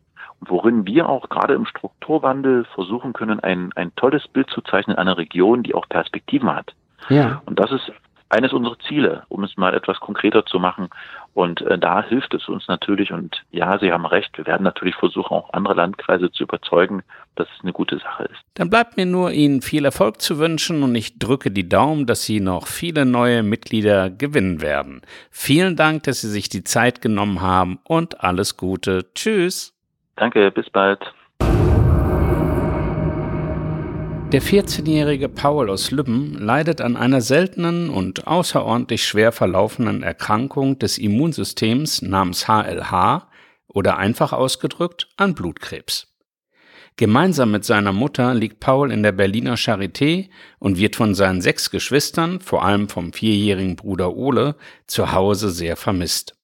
worin 0.40 0.86
wir 0.86 1.08
auch 1.08 1.28
gerade 1.28 1.54
im 1.54 1.66
Strukturwandel 1.66 2.64
versuchen 2.74 3.12
können, 3.12 3.40
ein, 3.40 3.72
ein 3.76 3.94
tolles 3.96 4.26
Bild 4.28 4.50
zu 4.50 4.60
zeichnen 4.62 4.96
einer 4.96 5.16
Region, 5.16 5.62
die 5.62 5.74
auch 5.74 5.88
Perspektiven 5.88 6.54
hat. 6.54 6.74
Ja. 7.08 7.42
Und 7.46 7.58
das 7.58 7.72
ist 7.72 7.92
eines 8.34 8.52
unserer 8.52 8.78
Ziele, 8.88 9.22
um 9.28 9.44
es 9.44 9.56
mal 9.56 9.74
etwas 9.74 10.00
konkreter 10.00 10.44
zu 10.44 10.58
machen. 10.58 10.88
Und 11.34 11.62
äh, 11.62 11.78
da 11.78 12.02
hilft 12.02 12.34
es 12.34 12.48
uns 12.48 12.66
natürlich. 12.68 13.12
Und 13.12 13.42
ja, 13.50 13.78
Sie 13.78 13.92
haben 13.92 14.06
recht, 14.06 14.36
wir 14.36 14.46
werden 14.46 14.62
natürlich 14.62 14.94
versuchen, 14.96 15.34
auch 15.34 15.52
andere 15.52 15.74
Landkreise 15.74 16.30
zu 16.30 16.44
überzeugen, 16.44 17.02
dass 17.36 17.48
es 17.56 17.62
eine 17.62 17.72
gute 17.72 17.98
Sache 17.98 18.24
ist. 18.24 18.40
Dann 18.54 18.70
bleibt 18.70 18.96
mir 18.96 19.06
nur 19.06 19.30
Ihnen 19.32 19.62
viel 19.62 19.84
Erfolg 19.84 20.20
zu 20.20 20.38
wünschen 20.38 20.82
und 20.82 20.94
ich 20.94 21.18
drücke 21.18 21.50
die 21.50 21.68
Daumen, 21.68 22.06
dass 22.06 22.24
Sie 22.24 22.40
noch 22.40 22.66
viele 22.66 23.04
neue 23.04 23.42
Mitglieder 23.42 24.10
gewinnen 24.10 24.62
werden. 24.62 25.02
Vielen 25.30 25.76
Dank, 25.76 26.04
dass 26.04 26.20
Sie 26.20 26.30
sich 26.30 26.48
die 26.48 26.64
Zeit 26.64 27.00
genommen 27.00 27.40
haben 27.40 27.78
und 27.84 28.22
alles 28.22 28.56
Gute. 28.56 29.06
Tschüss. 29.14 29.72
Danke, 30.16 30.50
bis 30.52 30.70
bald. 30.70 31.00
Der 34.34 34.42
14-jährige 34.42 35.28
Paul 35.28 35.70
aus 35.70 35.92
Lübben 35.92 36.36
leidet 36.36 36.80
an 36.80 36.96
einer 36.96 37.20
seltenen 37.20 37.88
und 37.88 38.26
außerordentlich 38.26 39.06
schwer 39.06 39.30
verlaufenden 39.30 40.02
Erkrankung 40.02 40.76
des 40.80 40.98
Immunsystems 40.98 42.02
namens 42.02 42.48
HLH 42.48 43.28
oder 43.68 43.96
einfach 43.96 44.32
ausgedrückt 44.32 45.06
an 45.16 45.36
Blutkrebs. 45.36 46.16
Gemeinsam 46.96 47.52
mit 47.52 47.64
seiner 47.64 47.92
Mutter 47.92 48.34
liegt 48.34 48.58
Paul 48.58 48.90
in 48.90 49.04
der 49.04 49.12
Berliner 49.12 49.54
Charité 49.54 50.30
und 50.58 50.78
wird 50.78 50.96
von 50.96 51.14
seinen 51.14 51.40
sechs 51.40 51.70
Geschwistern, 51.70 52.40
vor 52.40 52.64
allem 52.64 52.88
vom 52.88 53.12
vierjährigen 53.12 53.76
Bruder 53.76 54.16
Ole, 54.16 54.56
zu 54.88 55.12
Hause 55.12 55.50
sehr 55.50 55.76
vermisst. 55.76 56.36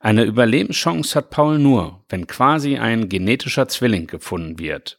Eine 0.00 0.24
Überlebenschance 0.24 1.14
hat 1.14 1.30
Paul 1.30 1.60
nur, 1.60 2.04
wenn 2.08 2.26
quasi 2.26 2.78
ein 2.78 3.08
genetischer 3.08 3.68
Zwilling 3.68 4.08
gefunden 4.08 4.58
wird. 4.58 4.98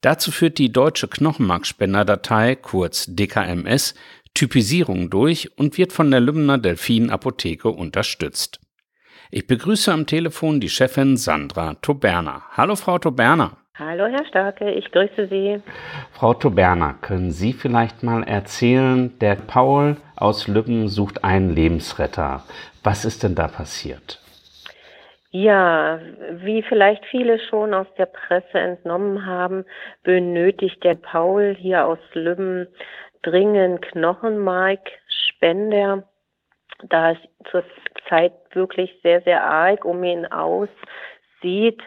Dazu 0.00 0.30
führt 0.30 0.58
die 0.58 0.72
deutsche 0.72 1.08
Knochenmarkspenderdatei, 1.08 2.56
kurz 2.56 3.06
DKMS, 3.08 3.94
Typisierung 4.34 5.08
durch 5.10 5.56
und 5.58 5.78
wird 5.78 5.92
von 5.92 6.10
der 6.10 6.20
Lübner 6.20 6.58
Delfin 6.58 7.10
Apotheke 7.10 7.68
unterstützt. 7.68 8.60
Ich 9.30 9.46
begrüße 9.46 9.92
am 9.92 10.06
Telefon 10.06 10.60
die 10.60 10.68
Chefin 10.68 11.16
Sandra 11.16 11.74
Toberner. 11.74 12.42
Hallo 12.52 12.76
Frau 12.76 12.98
Toberner. 12.98 13.56
Hallo 13.78 14.06
Herr 14.06 14.24
Starke, 14.26 14.70
ich 14.72 14.90
grüße 14.90 15.28
Sie. 15.28 15.60
Frau 16.12 16.32
Toberner, 16.32 16.94
können 17.00 17.30
Sie 17.30 17.52
vielleicht 17.52 18.02
mal 18.02 18.22
erzählen, 18.22 19.18
der 19.18 19.34
Paul 19.34 19.96
aus 20.14 20.48
Lübben 20.48 20.88
sucht 20.88 21.24
einen 21.24 21.54
Lebensretter. 21.54 22.44
Was 22.82 23.04
ist 23.04 23.22
denn 23.22 23.34
da 23.34 23.48
passiert? 23.48 24.22
Ja, 25.38 26.00
wie 26.30 26.62
vielleicht 26.62 27.04
viele 27.04 27.38
schon 27.38 27.74
aus 27.74 27.86
der 27.98 28.06
Presse 28.06 28.58
entnommen 28.58 29.26
haben, 29.26 29.66
benötigt 30.02 30.82
der 30.82 30.94
Paul 30.94 31.54
hier 31.58 31.86
aus 31.86 31.98
Lübben 32.14 32.66
dringend 33.20 33.82
Knochenmarkspender, 33.82 36.04
da 36.84 37.10
es 37.10 37.18
zurzeit 37.50 38.32
wirklich 38.52 38.98
sehr, 39.02 39.20
sehr 39.22 39.44
arg 39.44 39.84
um 39.84 40.02
ihn 40.04 40.24
aussieht 40.24 41.82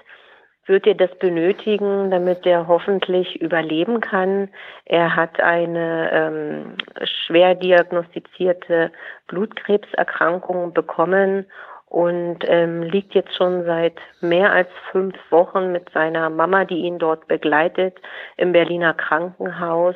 wird 0.70 0.86
er 0.86 0.94
das 0.94 1.14
benötigen, 1.18 2.12
damit 2.12 2.46
er 2.46 2.68
hoffentlich 2.68 3.42
überleben 3.42 4.02
kann. 4.02 4.50
Er 4.86 5.16
hat 5.16 5.40
eine 5.40 6.12
ähm, 6.14 6.78
schwer 7.26 7.56
diagnostizierte 7.56 8.92
Blutkrebserkrankung 9.28 10.74
bekommen 10.74 11.48
und 11.90 12.40
ähm, 12.44 12.84
liegt 12.84 13.16
jetzt 13.16 13.36
schon 13.36 13.66
seit 13.66 13.96
mehr 14.22 14.52
als 14.52 14.70
fünf 14.92 15.16
Wochen 15.32 15.72
mit 15.72 15.90
seiner 15.90 16.30
Mama, 16.30 16.66
die 16.66 16.82
ihn 16.82 17.00
dort 17.00 17.28
begleitet, 17.28 17.98
im 18.38 18.52
Berliner 18.52 18.94
Krankenhaus 18.94 19.96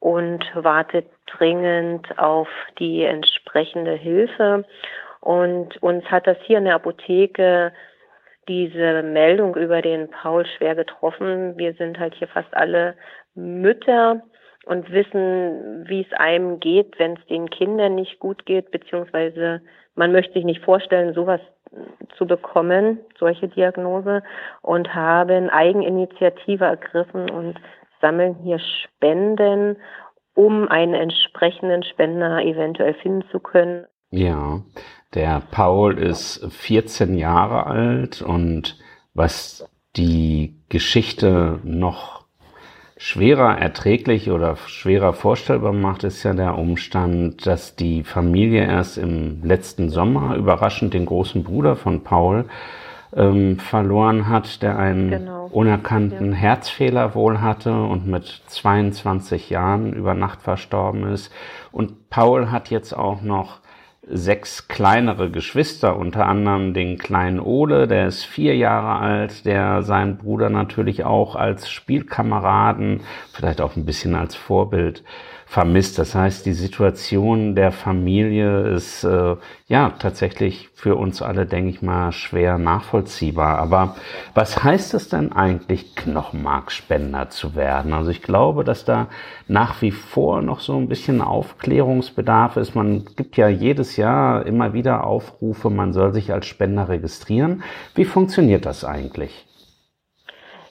und 0.00 0.44
wartet 0.54 1.06
dringend 1.26 2.18
auf 2.18 2.48
die 2.78 3.04
entsprechende 3.04 3.92
Hilfe. 3.92 4.64
Und 5.20 5.82
uns 5.82 6.04
hat 6.06 6.26
das 6.26 6.38
hier 6.44 6.58
in 6.58 6.64
der 6.64 6.76
Apotheke 6.76 7.72
diese 8.48 9.02
Meldung 9.02 9.54
über 9.56 9.82
den 9.82 10.10
Paul 10.10 10.46
schwer 10.46 10.74
getroffen. 10.74 11.58
Wir 11.58 11.74
sind 11.74 11.98
halt 11.98 12.14
hier 12.14 12.28
fast 12.28 12.54
alle 12.56 12.96
Mütter 13.34 14.22
und 14.64 14.90
wissen, 14.90 15.86
wie 15.88 16.00
es 16.00 16.18
einem 16.18 16.58
geht, 16.60 16.98
wenn 16.98 17.14
es 17.14 17.26
den 17.26 17.50
Kindern 17.50 17.96
nicht 17.96 18.18
gut 18.18 18.46
geht, 18.46 18.70
beziehungsweise 18.70 19.60
man 19.98 20.12
möchte 20.12 20.34
sich 20.34 20.44
nicht 20.44 20.64
vorstellen, 20.64 21.12
sowas 21.12 21.40
zu 22.16 22.26
bekommen, 22.26 23.00
solche 23.18 23.48
Diagnose, 23.48 24.22
und 24.62 24.94
haben 24.94 25.50
Eigeninitiative 25.50 26.64
ergriffen 26.64 27.28
und 27.28 27.60
sammeln 28.00 28.36
hier 28.42 28.60
Spenden, 28.60 29.76
um 30.34 30.68
einen 30.68 30.94
entsprechenden 30.94 31.82
Spender 31.82 32.40
eventuell 32.42 32.94
finden 32.94 33.28
zu 33.30 33.40
können. 33.40 33.86
Ja, 34.10 34.62
der 35.14 35.42
Paul 35.50 35.98
ist 35.98 36.46
14 36.48 37.14
Jahre 37.14 37.66
alt 37.66 38.22
und 38.22 38.78
was 39.14 39.68
die 39.96 40.62
Geschichte 40.68 41.58
noch 41.64 42.17
schwerer 42.98 43.56
erträglich 43.56 44.30
oder 44.30 44.56
schwerer 44.56 45.12
vorstellbar 45.12 45.72
macht, 45.72 46.04
ist 46.04 46.24
ja 46.24 46.34
der 46.34 46.58
Umstand, 46.58 47.46
dass 47.46 47.76
die 47.76 48.02
Familie 48.02 48.64
erst 48.66 48.98
im 48.98 49.42
letzten 49.42 49.88
Sommer 49.88 50.34
überraschend 50.34 50.94
den 50.94 51.06
großen 51.06 51.44
Bruder 51.44 51.76
von 51.76 52.02
Paul 52.02 52.46
ähm, 53.16 53.58
verloren 53.58 54.28
hat, 54.28 54.62
der 54.62 54.78
einen 54.78 55.10
genau. 55.10 55.46
unerkannten 55.46 56.32
ja. 56.32 56.38
Herzfehler 56.38 57.14
wohl 57.14 57.40
hatte 57.40 57.72
und 57.72 58.06
mit 58.06 58.42
22 58.48 59.48
Jahren 59.48 59.92
über 59.92 60.14
Nacht 60.14 60.42
verstorben 60.42 61.04
ist. 61.04 61.32
Und 61.70 62.10
Paul 62.10 62.50
hat 62.50 62.68
jetzt 62.68 62.92
auch 62.92 63.22
noch 63.22 63.60
sechs 64.10 64.68
kleinere 64.68 65.30
Geschwister, 65.30 65.96
unter 65.96 66.26
anderem 66.26 66.74
den 66.74 66.98
kleinen 66.98 67.40
Ole, 67.40 67.86
der 67.86 68.06
ist 68.06 68.24
vier 68.24 68.56
Jahre 68.56 68.98
alt, 68.98 69.44
der 69.44 69.82
seinen 69.82 70.16
Bruder 70.16 70.50
natürlich 70.50 71.04
auch 71.04 71.36
als 71.36 71.70
Spielkameraden, 71.70 73.00
vielleicht 73.32 73.60
auch 73.60 73.76
ein 73.76 73.84
bisschen 73.84 74.14
als 74.14 74.34
Vorbild 74.34 75.04
vermisst. 75.48 75.98
Das 75.98 76.14
heißt, 76.14 76.44
die 76.44 76.52
Situation 76.52 77.54
der 77.54 77.72
Familie 77.72 78.68
ist 78.68 79.02
äh, 79.02 79.36
ja 79.66 79.90
tatsächlich 79.98 80.68
für 80.74 80.94
uns 80.94 81.22
alle, 81.22 81.46
denke 81.46 81.70
ich 81.70 81.80
mal, 81.80 82.12
schwer 82.12 82.58
nachvollziehbar. 82.58 83.58
Aber 83.58 83.96
was 84.34 84.62
heißt 84.62 84.92
es 84.92 85.08
denn 85.08 85.32
eigentlich, 85.32 85.96
Knochenmarkspender 85.96 87.30
zu 87.30 87.56
werden? 87.56 87.94
Also 87.94 88.10
ich 88.10 88.22
glaube, 88.22 88.62
dass 88.62 88.84
da 88.84 89.08
nach 89.46 89.80
wie 89.80 89.90
vor 89.90 90.42
noch 90.42 90.60
so 90.60 90.76
ein 90.76 90.86
bisschen 90.86 91.22
Aufklärungsbedarf 91.22 92.58
ist. 92.58 92.74
Man 92.74 93.06
gibt 93.16 93.38
ja 93.38 93.48
jedes 93.48 93.96
Jahr 93.96 94.44
immer 94.44 94.74
wieder 94.74 95.04
Aufrufe, 95.04 95.70
man 95.70 95.94
soll 95.94 96.12
sich 96.12 96.30
als 96.30 96.46
Spender 96.46 96.90
registrieren. 96.90 97.62
Wie 97.94 98.04
funktioniert 98.04 98.66
das 98.66 98.84
eigentlich? 98.84 99.46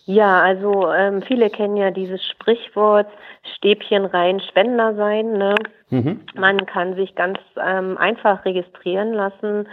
Ja, 0.06 0.40
also 0.40 0.90
ähm, 0.94 1.22
viele 1.22 1.50
kennen 1.50 1.76
ja 1.76 1.92
dieses 1.92 2.24
Sprichwort 2.24 3.08
Stäbchen 3.56 4.06
rein 4.06 4.39
Spender 4.39 4.96
sein. 4.96 5.34
Ne? 5.34 5.56
Mhm. 5.89 6.22
Man 6.36 6.66
kann 6.66 6.96
sich 6.96 7.16
ganz 7.16 7.39
ähm, 7.63 7.98
einfach 7.98 8.46
registrieren 8.46 9.13
lassen 9.13 9.68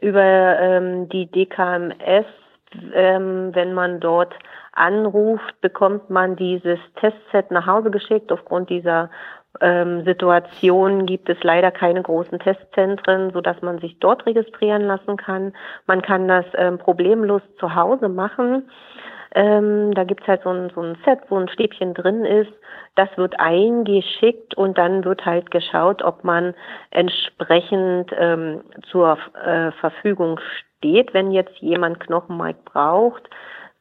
über 0.00 0.22
ähm, 0.22 1.08
die 1.08 1.30
DKMS. 1.30 2.26
Ähm, 2.92 3.54
wenn 3.54 3.72
man 3.72 3.98
dort 3.98 4.34
anruft, 4.72 5.60
bekommt 5.62 6.10
man 6.10 6.36
dieses 6.36 6.78
Testset 6.96 7.50
nach 7.50 7.66
Hause 7.66 7.90
geschickt. 7.90 8.30
Aufgrund 8.30 8.68
dieser 8.68 9.10
ähm, 9.60 10.04
Situation 10.04 11.06
gibt 11.06 11.28
es 11.28 11.42
leider 11.42 11.70
keine 11.70 12.02
großen 12.02 12.38
Testzentren, 12.38 13.32
so 13.32 13.40
dass 13.40 13.60
man 13.62 13.78
sich 13.78 13.98
dort 13.98 14.26
registrieren 14.26 14.82
lassen 14.82 15.16
kann. 15.16 15.52
Man 15.86 16.02
kann 16.02 16.28
das 16.28 16.44
ähm, 16.54 16.78
problemlos 16.78 17.42
zu 17.58 17.74
Hause 17.74 18.08
machen. 18.08 18.68
Ähm, 19.38 19.94
da 19.94 20.02
gibt's 20.02 20.26
halt 20.26 20.42
so 20.42 20.50
ein, 20.50 20.68
so 20.74 20.82
ein 20.82 20.98
Set, 21.04 21.20
wo 21.28 21.36
ein 21.36 21.48
Stäbchen 21.48 21.94
drin 21.94 22.24
ist. 22.24 22.50
Das 22.96 23.08
wird 23.16 23.38
eingeschickt 23.38 24.56
und 24.56 24.76
dann 24.76 25.04
wird 25.04 25.24
halt 25.24 25.52
geschaut, 25.52 26.02
ob 26.02 26.24
man 26.24 26.54
entsprechend 26.90 28.10
ähm, 28.18 28.62
zur 28.90 29.16
äh, 29.40 29.70
Verfügung 29.78 30.40
steht, 30.58 31.14
wenn 31.14 31.30
jetzt 31.30 31.56
jemand 31.58 32.00
Knochenmark 32.00 32.64
braucht. 32.64 33.30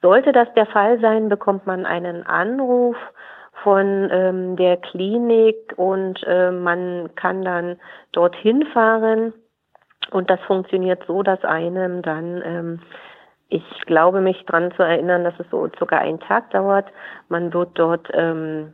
Sollte 0.04 0.32
das 0.32 0.48
der 0.54 0.68
Fall 0.68 1.00
sein, 1.00 1.28
bekommt 1.28 1.66
man 1.66 1.88
einen 1.88 2.24
Anruf 2.28 2.96
von 3.64 4.10
ähm, 4.12 4.58
der 4.58 4.78
Klinik 4.78 5.74
und 5.76 6.22
äh, 6.28 6.52
man 6.52 7.10
kann 7.16 7.44
dann 7.44 7.80
dorthin 8.12 8.64
fahren. 8.68 9.34
Und 10.12 10.30
das 10.30 10.40
funktioniert 10.42 11.04
so, 11.08 11.24
dass 11.24 11.44
einem 11.44 12.04
dann 12.04 12.44
ähm, 12.46 12.80
ich 13.50 13.64
glaube 13.86 14.22
mich 14.22 14.46
dran 14.46 14.72
zu 14.76 14.84
erinnern, 14.84 15.24
dass 15.24 15.40
es 15.40 15.50
so 15.50 15.70
circa 15.78 15.98
einen 15.98 16.20
Tag 16.20 16.52
dauert. 16.52 16.88
Man 17.30 17.54
wird 17.54 17.70
dort 17.76 18.08
ähm, 18.14 18.74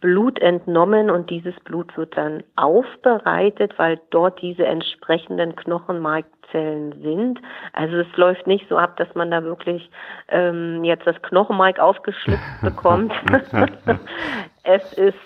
Blut 0.00 0.38
entnommen 0.40 1.10
und 1.10 1.30
dieses 1.30 1.54
Blut 1.60 1.96
wird 1.96 2.16
dann 2.16 2.42
aufbereitet, 2.56 3.74
weil 3.78 4.00
dort 4.10 4.40
diese 4.40 4.66
entsprechenden 4.66 5.56
Knochenmarkzellen 5.56 7.00
sind. 7.02 7.40
Also 7.72 7.96
es 7.98 8.16
läuft 8.16 8.46
nicht 8.46 8.66
so 8.68 8.78
ab, 8.78 8.96
dass 8.96 9.14
man 9.14 9.30
da 9.30 9.42
wirklich 9.44 9.90
ähm, 10.28 10.84
jetzt 10.84 11.06
das 11.06 11.20
Knochenmark 11.22 11.78
aufgeschlitzt 11.78 12.40
bekommt. 12.62 13.12
es 14.64 14.92
ist 14.94 15.18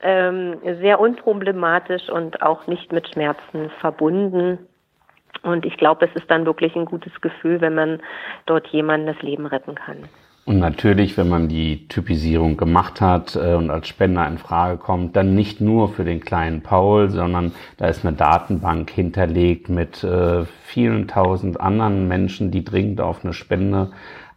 ähm, 0.00 0.58
sehr 0.80 1.00
unproblematisch 1.00 2.08
und 2.08 2.42
auch 2.42 2.66
nicht 2.66 2.92
mit 2.92 3.08
Schmerzen 3.08 3.70
verbunden. 3.80 4.67
Und 5.42 5.64
ich 5.64 5.76
glaube, 5.76 6.06
es 6.06 6.14
ist 6.20 6.30
dann 6.30 6.46
wirklich 6.46 6.74
ein 6.76 6.84
gutes 6.84 7.20
Gefühl, 7.20 7.60
wenn 7.60 7.74
man 7.74 8.00
dort 8.46 8.66
jemanden 8.68 9.06
das 9.06 9.20
Leben 9.22 9.46
retten 9.46 9.74
kann. 9.74 9.98
Und 10.48 10.60
natürlich, 10.60 11.18
wenn 11.18 11.28
man 11.28 11.48
die 11.48 11.88
Typisierung 11.88 12.56
gemacht 12.56 13.02
hat 13.02 13.36
äh, 13.36 13.52
und 13.52 13.68
als 13.68 13.86
Spender 13.86 14.26
in 14.26 14.38
Frage 14.38 14.78
kommt, 14.78 15.14
dann 15.14 15.34
nicht 15.34 15.60
nur 15.60 15.90
für 15.90 16.04
den 16.04 16.20
kleinen 16.20 16.62
Paul, 16.62 17.10
sondern 17.10 17.52
da 17.76 17.86
ist 17.86 18.02
eine 18.06 18.16
Datenbank 18.16 18.88
hinterlegt 18.88 19.68
mit 19.68 20.02
äh, 20.02 20.46
vielen 20.64 21.06
tausend 21.06 21.60
anderen 21.60 22.08
Menschen, 22.08 22.50
die 22.50 22.64
dringend 22.64 23.02
auf 23.02 23.22
eine 23.22 23.34
Spende 23.34 23.90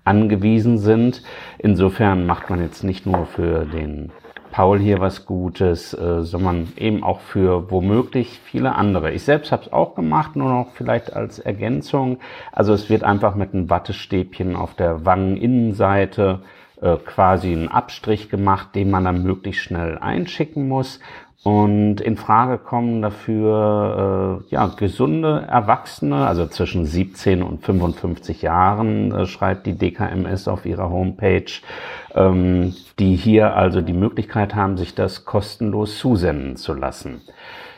angewiesen 0.03 0.79
sind. 0.79 1.23
Insofern 1.59 2.25
macht 2.25 2.49
man 2.49 2.61
jetzt 2.61 2.83
nicht 2.83 3.05
nur 3.05 3.25
für 3.25 3.63
den 3.63 4.11
Paul 4.51 4.79
hier 4.79 4.99
was 4.99 5.25
Gutes, 5.25 5.93
äh, 5.93 6.23
sondern 6.23 6.73
eben 6.77 7.03
auch 7.03 7.21
für 7.21 7.71
womöglich 7.71 8.39
viele 8.43 8.75
andere. 8.75 9.11
Ich 9.11 9.23
selbst 9.23 9.51
habe 9.51 9.63
es 9.63 9.73
auch 9.73 9.95
gemacht, 9.95 10.35
nur 10.35 10.49
noch 10.49 10.73
vielleicht 10.73 11.13
als 11.13 11.39
Ergänzung. 11.39 12.19
Also 12.51 12.73
es 12.73 12.89
wird 12.89 13.03
einfach 13.03 13.35
mit 13.35 13.53
einem 13.53 13.69
Wattestäbchen 13.69 14.55
auf 14.55 14.73
der 14.75 15.05
Wangeninnenseite 15.05 16.41
äh, 16.81 16.97
quasi 16.97 17.53
einen 17.53 17.69
Abstrich 17.69 18.29
gemacht, 18.29 18.75
den 18.75 18.91
man 18.91 19.05
dann 19.05 19.23
möglichst 19.23 19.63
schnell 19.63 19.97
einschicken 19.97 20.67
muss. 20.67 20.99
Und 21.43 22.01
in 22.01 22.17
Frage 22.17 22.59
kommen 22.59 23.01
dafür 23.01 24.43
äh, 24.47 24.53
ja, 24.53 24.67
gesunde 24.67 25.47
Erwachsene, 25.49 26.27
also 26.27 26.45
zwischen 26.45 26.85
17 26.85 27.41
und 27.41 27.65
55 27.65 28.43
Jahren, 28.43 29.11
äh, 29.11 29.25
schreibt 29.25 29.65
die 29.65 29.73
DKMS 29.73 30.47
auf 30.47 30.67
ihrer 30.67 30.91
Homepage, 30.91 31.51
ähm, 32.13 32.75
die 32.99 33.15
hier 33.15 33.55
also 33.55 33.81
die 33.81 33.93
Möglichkeit 33.93 34.53
haben, 34.53 34.77
sich 34.77 34.93
das 34.93 35.25
kostenlos 35.25 35.97
zusenden 35.97 36.57
zu 36.57 36.75
lassen. 36.75 37.21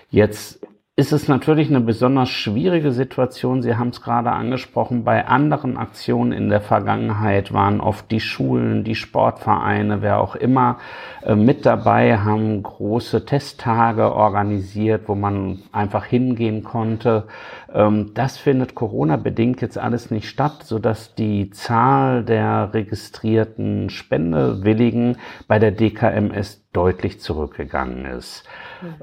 Jetzt 0.10 0.60
ist 0.96 1.12
es 1.12 1.28
natürlich 1.28 1.70
eine 1.70 1.82
besonders 1.82 2.30
schwierige 2.30 2.92
Situation. 2.92 3.64
Sie 3.64 3.76
haben 3.78 3.90
es 3.90 4.02
gerade 4.04 4.32
angesprochen. 4.32 5.04
Bei 5.04 5.26
anderen 5.26 5.76
Aktionen 5.76 6.32
in 6.32 6.50
der 6.50 6.62
Vergangenheit 6.62 7.52
waren 7.52 7.82
oft 7.82 8.12
die 8.12 8.20
Schulen, 8.20 8.84
die 8.84 8.94
Sportvereine, 8.94 10.04
wer 10.04 10.20
auch 10.20 10.36
immer 10.36 10.78
äh, 11.24 11.34
mit 11.34 11.66
dabei, 11.66 12.20
haben 12.20 12.62
große 12.62 13.26
Testtage 13.26 14.14
organisiert, 14.14 15.08
wo 15.08 15.16
man 15.16 15.64
einfach 15.72 16.06
hingehen 16.06 16.64
konnte. 16.64 17.26
Ähm, 17.74 18.12
das 18.14 18.38
findet 18.38 18.76
Corona-bedingt 18.76 19.62
jetzt 19.62 19.80
alles 19.80 20.12
nicht 20.12 20.30
statt, 20.30 20.62
sodass 20.64 21.16
die 21.16 21.50
Zahl 21.50 22.24
der 22.24 22.72
registrierten 22.72 23.90
Spendewilligen 23.90 25.18
bei 25.48 25.58
der 25.58 25.72
DKMS 25.72 26.63
deutlich 26.74 27.20
zurückgegangen 27.20 28.06
ist. 28.06 28.48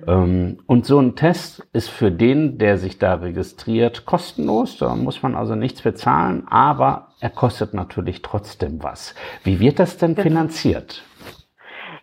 Mhm. 0.07 0.59
und 0.67 0.85
so 0.85 0.99
ein 0.99 1.17
Test 1.17 1.67
ist 1.73 1.89
für 1.89 2.11
den, 2.11 2.59
der 2.59 2.77
sich 2.77 2.99
da 2.99 3.15
registriert, 3.15 4.05
kostenlos. 4.05 4.77
Da 4.77 4.95
muss 4.95 5.23
man 5.23 5.35
also 5.35 5.55
nichts 5.55 5.81
bezahlen, 5.81 6.47
aber 6.51 7.09
er 7.21 7.31
kostet 7.31 7.73
natürlich 7.73 8.21
trotzdem 8.21 8.83
was. 8.83 9.15
Wie 9.43 9.61
wird 9.61 9.79
das 9.79 9.97
denn 9.97 10.17
finanziert? 10.17 11.03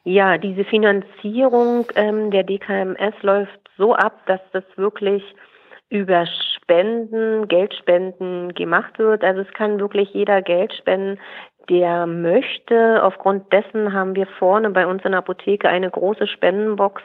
Ja, 0.04 0.38
diese 0.38 0.64
Finanzierung 0.64 1.86
ähm, 1.96 2.32
der 2.32 2.44
DKMS 2.44 3.22
läuft 3.24 3.60
so 3.78 3.94
ab, 3.94 4.26
dass 4.26 4.40
das 4.54 4.64
wirklich 4.78 5.22
über 5.90 6.26
Spenden, 6.56 7.48
Geldspenden 7.48 8.54
gemacht 8.54 9.00
wird. 9.00 9.24
Also 9.24 9.42
es 9.42 9.52
kann 9.54 9.80
wirklich 9.80 10.14
jeder 10.14 10.42
Geld 10.42 10.74
spenden, 10.74 11.20
der 11.70 12.06
möchte. 12.08 13.04
Aufgrund 13.04 13.52
dessen 13.52 13.94
haben 13.94 14.16
wir 14.16 14.28
vorne 14.40 14.70
bei 14.70 14.88
uns 14.88 15.04
in 15.04 15.12
der 15.12 15.20
Apotheke 15.20 15.70
eine 15.70 15.90
große 15.90 16.28
Spendenbox 16.28 17.02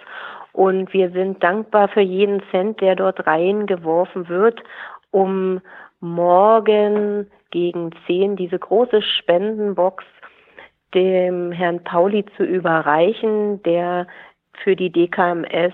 und 0.52 0.92
wir 0.92 1.10
sind 1.10 1.42
dankbar 1.42 1.88
für 1.88 2.00
jeden 2.00 2.42
Cent, 2.50 2.80
der 2.80 2.94
dort 2.94 3.26
reingeworfen 3.26 4.28
wird, 4.28 4.62
um 5.10 5.60
morgen 6.00 7.30
gegen 7.50 7.90
zehn 8.06 8.36
diese 8.36 8.58
große 8.58 9.02
Spendenbox 9.02 10.04
dem 10.94 11.52
Herrn 11.52 11.82
Pauli 11.84 12.24
zu 12.36 12.44
überreichen, 12.44 13.62
der 13.62 14.06
für 14.62 14.76
die 14.76 14.90
DKMS 14.90 15.72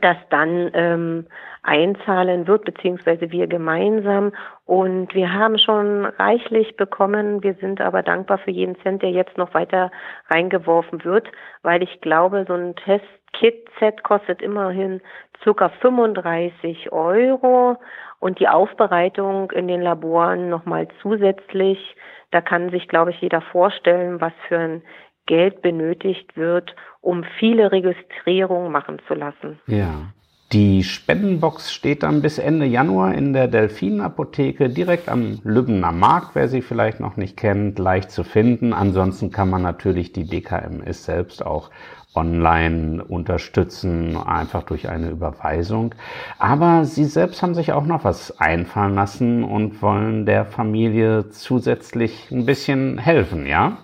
das 0.00 0.16
dann 0.30 0.70
ähm, 0.74 1.26
einzahlen 1.62 2.46
wird, 2.46 2.64
beziehungsweise 2.64 3.30
wir 3.30 3.46
gemeinsam. 3.46 4.32
Und 4.64 5.14
wir 5.14 5.32
haben 5.32 5.58
schon 5.58 6.06
reichlich 6.06 6.76
bekommen. 6.76 7.42
Wir 7.42 7.54
sind 7.54 7.80
aber 7.80 8.02
dankbar 8.02 8.38
für 8.38 8.50
jeden 8.50 8.76
Cent, 8.80 9.02
der 9.02 9.10
jetzt 9.10 9.36
noch 9.36 9.54
weiter 9.54 9.90
reingeworfen 10.28 11.04
wird, 11.04 11.28
weil 11.62 11.82
ich 11.82 12.00
glaube, 12.00 12.44
so 12.48 12.54
ein 12.54 12.74
Test-Kit-Set 12.76 14.02
kostet 14.02 14.40
immerhin 14.40 15.02
circa 15.42 15.68
35 15.68 16.90
Euro 16.92 17.76
und 18.18 18.40
die 18.40 18.48
Aufbereitung 18.48 19.50
in 19.50 19.68
den 19.68 19.82
Laboren 19.82 20.48
nochmal 20.48 20.88
zusätzlich. 21.02 21.96
Da 22.30 22.40
kann 22.40 22.70
sich, 22.70 22.88
glaube 22.88 23.10
ich, 23.10 23.20
jeder 23.20 23.42
vorstellen, 23.42 24.20
was 24.20 24.32
für 24.48 24.58
ein 24.58 24.82
Geld 25.26 25.62
benötigt 25.62 26.36
wird, 26.36 26.74
um 27.00 27.24
viele 27.38 27.72
Registrierungen 27.72 28.72
machen 28.72 29.00
zu 29.08 29.14
lassen. 29.14 29.60
Ja. 29.66 30.12
Die 30.52 30.84
Spendenbox 30.84 31.72
steht 31.72 32.02
dann 32.02 32.20
bis 32.20 32.36
Ende 32.36 32.66
Januar 32.66 33.14
in 33.14 33.32
der 33.32 33.48
Delfinapotheke 33.48 34.68
direkt 34.68 35.08
am 35.08 35.38
Lübbener 35.44 35.92
Markt, 35.92 36.34
wer 36.34 36.46
sie 36.46 36.60
vielleicht 36.60 37.00
noch 37.00 37.16
nicht 37.16 37.38
kennt, 37.38 37.78
leicht 37.78 38.10
zu 38.10 38.22
finden. 38.22 38.74
Ansonsten 38.74 39.30
kann 39.30 39.48
man 39.48 39.62
natürlich 39.62 40.12
die 40.12 40.28
DKMS 40.28 41.06
selbst 41.06 41.46
auch 41.46 41.70
online 42.14 43.02
unterstützen, 43.02 44.18
einfach 44.18 44.62
durch 44.64 44.90
eine 44.90 45.08
Überweisung. 45.08 45.94
Aber 46.38 46.84
Sie 46.84 47.06
selbst 47.06 47.42
haben 47.42 47.54
sich 47.54 47.72
auch 47.72 47.86
noch 47.86 48.04
was 48.04 48.38
einfallen 48.38 48.94
lassen 48.94 49.44
und 49.44 49.80
wollen 49.80 50.26
der 50.26 50.44
Familie 50.44 51.30
zusätzlich 51.30 52.30
ein 52.30 52.44
bisschen 52.44 52.98
helfen, 52.98 53.46
ja? 53.46 53.78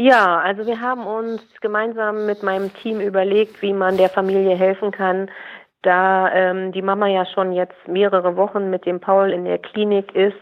Ja, 0.00 0.38
also 0.38 0.64
wir 0.64 0.80
haben 0.80 1.04
uns 1.08 1.42
gemeinsam 1.60 2.24
mit 2.24 2.44
meinem 2.44 2.72
Team 2.74 3.00
überlegt, 3.00 3.60
wie 3.62 3.72
man 3.72 3.96
der 3.96 4.08
Familie 4.08 4.54
helfen 4.54 4.92
kann, 4.92 5.28
da 5.82 6.32
ähm, 6.32 6.70
die 6.70 6.82
Mama 6.82 7.08
ja 7.08 7.26
schon 7.26 7.50
jetzt 7.50 7.88
mehrere 7.88 8.36
Wochen 8.36 8.70
mit 8.70 8.86
dem 8.86 9.00
Paul 9.00 9.32
in 9.32 9.44
der 9.44 9.58
Klinik 9.58 10.14
ist 10.14 10.38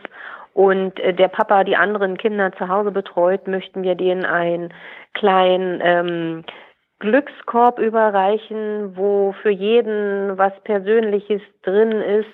und 0.53 1.01
äh, 1.01 1.15
der 1.15 1.29
Papa 1.29 1.65
die 1.65 1.77
anderen 1.77 2.19
Kinder 2.19 2.53
zu 2.53 2.69
Hause 2.69 2.91
betreut, 2.91 3.49
möchten 3.49 3.83
wir 3.83 3.95
denen 3.95 4.27
einen 4.27 4.75
kleinen 5.15 5.81
ähm, 5.83 6.45
Glückskorb 6.99 7.79
überreichen, 7.79 8.95
wo 8.95 9.35
für 9.41 9.51
jeden 9.51 10.37
was 10.37 10.53
Persönliches 10.65 11.41
drin 11.63 11.93
ist, 11.93 12.29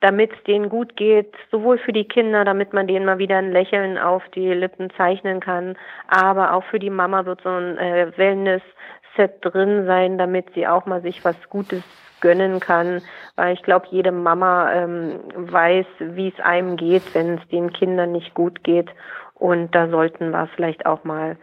damit 0.00 0.32
es 0.32 0.42
denen 0.44 0.68
gut 0.68 0.96
geht, 0.96 1.34
sowohl 1.50 1.78
für 1.78 1.92
die 1.92 2.08
Kinder, 2.08 2.44
damit 2.44 2.72
man 2.72 2.86
denen 2.86 3.04
mal 3.04 3.18
wieder 3.18 3.36
ein 3.36 3.52
Lächeln 3.52 3.98
auf 3.98 4.22
die 4.34 4.52
Lippen 4.52 4.90
zeichnen 4.96 5.40
kann, 5.40 5.76
aber 6.08 6.54
auch 6.54 6.64
für 6.64 6.78
die 6.78 6.90
Mama 6.90 7.26
wird 7.26 7.42
so 7.42 7.50
ein 7.50 7.76
äh, 7.78 8.10
Wellness-Set 8.16 9.36
drin 9.42 9.86
sein, 9.86 10.18
damit 10.18 10.46
sie 10.54 10.66
auch 10.66 10.86
mal 10.86 11.02
sich 11.02 11.24
was 11.24 11.36
Gutes 11.50 11.82
gönnen 12.20 12.60
kann, 12.60 13.02
weil 13.36 13.54
ich 13.54 13.62
glaube, 13.62 13.86
jede 13.90 14.12
Mama 14.12 14.72
ähm, 14.72 15.20
weiß, 15.34 15.86
wie 16.00 16.28
es 16.28 16.44
einem 16.44 16.76
geht, 16.76 17.14
wenn 17.14 17.38
es 17.38 17.48
den 17.48 17.72
Kindern 17.72 18.12
nicht 18.12 18.34
gut 18.34 18.62
geht 18.64 18.88
und 19.34 19.74
da 19.74 19.88
sollten 19.88 20.30
wir 20.30 20.48
vielleicht 20.54 20.86
auch 20.86 21.04
mal 21.04 21.36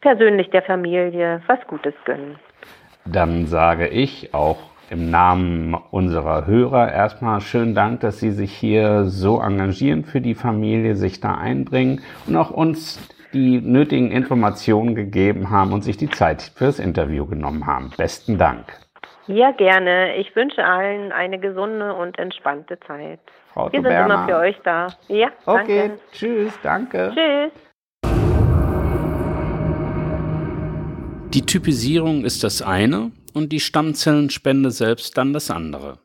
persönlich 0.00 0.50
der 0.50 0.62
Familie 0.62 1.42
was 1.46 1.58
Gutes 1.66 1.94
gönnen. 2.04 2.38
Dann 3.04 3.46
sage 3.46 3.88
ich 3.88 4.34
auch 4.34 4.58
im 4.90 5.08
Namen 5.08 5.74
unserer 5.90 6.46
Hörer 6.46 6.92
erstmal 6.92 7.40
schönen 7.40 7.74
Dank, 7.74 8.00
dass 8.00 8.18
Sie 8.18 8.32
sich 8.32 8.52
hier 8.52 9.04
so 9.04 9.40
engagieren 9.40 10.04
für 10.04 10.20
die 10.20 10.34
Familie, 10.34 10.96
sich 10.96 11.20
da 11.20 11.36
einbringen 11.36 12.02
und 12.26 12.36
auch 12.36 12.50
uns 12.50 13.00
die 13.32 13.60
nötigen 13.60 14.10
Informationen 14.10 14.96
gegeben 14.96 15.50
haben 15.50 15.72
und 15.72 15.82
sich 15.82 15.96
die 15.96 16.10
Zeit 16.10 16.42
fürs 16.56 16.80
Interview 16.80 17.24
genommen 17.26 17.66
haben. 17.66 17.92
Besten 17.96 18.36
Dank. 18.36 18.66
Ja, 19.28 19.52
gerne. 19.52 20.16
Ich 20.16 20.34
wünsche 20.34 20.64
allen 20.64 21.12
eine 21.12 21.38
gesunde 21.38 21.94
und 21.94 22.18
entspannte 22.18 22.80
Zeit. 22.80 23.20
Frau 23.54 23.70
Wir 23.70 23.82
sind 23.82 23.92
immer 23.92 24.26
für 24.26 24.38
euch 24.38 24.56
da. 24.64 24.88
Ja, 25.06 25.28
okay. 25.46 25.88
Danke. 25.88 25.98
Tschüss, 26.10 26.58
danke. 26.64 27.12
Tschüss. 27.14 27.52
Die 31.32 31.46
Typisierung 31.46 32.24
ist 32.24 32.42
das 32.42 32.60
eine 32.60 33.12
und 33.32 33.50
die 33.50 33.60
Stammzellenspende 33.60 34.70
selbst 34.70 35.16
dann 35.16 35.32
das 35.32 35.50
andere. 35.50 35.98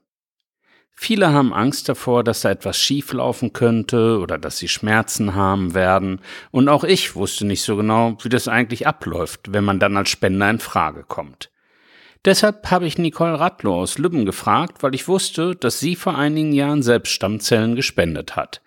Viele 0.98 1.34
haben 1.34 1.54
Angst 1.54 1.90
davor, 1.90 2.24
dass 2.24 2.42
da 2.42 2.52
etwas 2.52 2.78
schieflaufen 2.78 3.52
könnte 3.52 4.20
oder 4.20 4.38
dass 4.38 4.58
sie 4.58 4.70
Schmerzen 4.70 5.36
haben 5.36 5.74
werden. 5.74 6.22
Und 6.52 6.70
auch 6.70 6.86
ich 6.86 7.16
wusste 7.16 7.46
nicht 7.46 7.64
so 7.64 7.76
genau, 7.76 8.18
wie 8.22 8.30
das 8.30 8.48
eigentlich 8.48 8.88
abläuft, 8.88 9.52
wenn 9.52 9.66
man 9.66 9.80
dann 9.80 9.98
als 9.98 10.10
Spender 10.10 10.50
in 10.50 10.60
Frage 10.60 11.04
kommt. 11.04 11.52
Deshalb 12.24 12.72
habe 12.72 12.88
ich 12.88 12.98
Nicole 12.98 13.40
Radlow 13.40 13.76
aus 13.76 13.98
Lübben 13.98 14.26
gefragt, 14.26 14.82
weil 14.82 14.96
ich 14.96 15.08
wusste, 15.08 15.56
dass 15.56 15.80
sie 15.80 15.96
vor 15.96 16.18
einigen 16.18 16.54
Jahren 16.54 16.82
selbst 16.82 17.12
Stammzellen 17.12 17.76
gespendet 17.76 18.36
hat. 18.36 18.62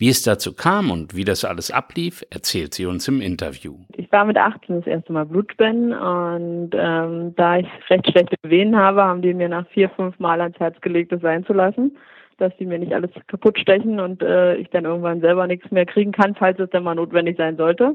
Wie 0.00 0.08
es 0.08 0.22
dazu 0.22 0.54
kam 0.54 0.90
und 0.90 1.14
wie 1.14 1.26
das 1.26 1.44
alles 1.44 1.70
ablief, 1.70 2.24
erzählt 2.30 2.72
sie 2.72 2.86
uns 2.86 3.06
im 3.06 3.20
Interview. 3.20 3.74
Ich 3.98 4.10
war 4.10 4.24
mit 4.24 4.38
18 4.38 4.76
das 4.76 4.86
erste 4.86 5.12
Mal 5.12 5.26
Blutspenden 5.26 5.92
und 5.92 6.70
ähm, 6.72 7.34
da 7.36 7.58
ich 7.58 7.66
recht 7.90 8.10
schlechte 8.10 8.36
Venen 8.42 8.76
habe, 8.76 9.02
haben 9.04 9.20
die 9.20 9.34
mir 9.34 9.50
nach 9.50 9.68
vier, 9.68 9.90
fünf 9.90 10.18
Mal 10.18 10.40
ans 10.40 10.58
Herz 10.58 10.80
gelegt, 10.80 11.12
das 11.12 11.20
sein 11.20 11.44
zu 11.44 11.52
lassen, 11.52 11.98
dass 12.38 12.56
die 12.56 12.64
mir 12.64 12.78
nicht 12.78 12.94
alles 12.94 13.10
kaputt 13.26 13.58
stechen 13.58 14.00
und 14.00 14.22
äh, 14.22 14.54
ich 14.54 14.70
dann 14.70 14.86
irgendwann 14.86 15.20
selber 15.20 15.46
nichts 15.46 15.70
mehr 15.70 15.84
kriegen 15.84 16.12
kann, 16.12 16.34
falls 16.34 16.58
es 16.58 16.70
dann 16.70 16.84
mal 16.84 16.94
notwendig 16.94 17.36
sein 17.36 17.58
sollte. 17.58 17.94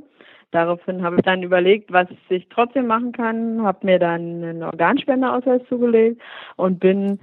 Daraufhin 0.51 1.01
habe 1.01 1.15
ich 1.15 1.23
dann 1.23 1.41
überlegt, 1.41 1.91
was 1.91 2.07
ich 2.29 2.47
trotzdem 2.49 2.85
machen 2.85 3.13
kann, 3.13 3.63
habe 3.63 3.83
mir 3.83 3.97
dann 3.97 4.43
einen 4.43 4.61
Organspendeausweis 4.61 5.63
zugelegt 5.67 6.21
und 6.55 6.79
bin 6.79 7.19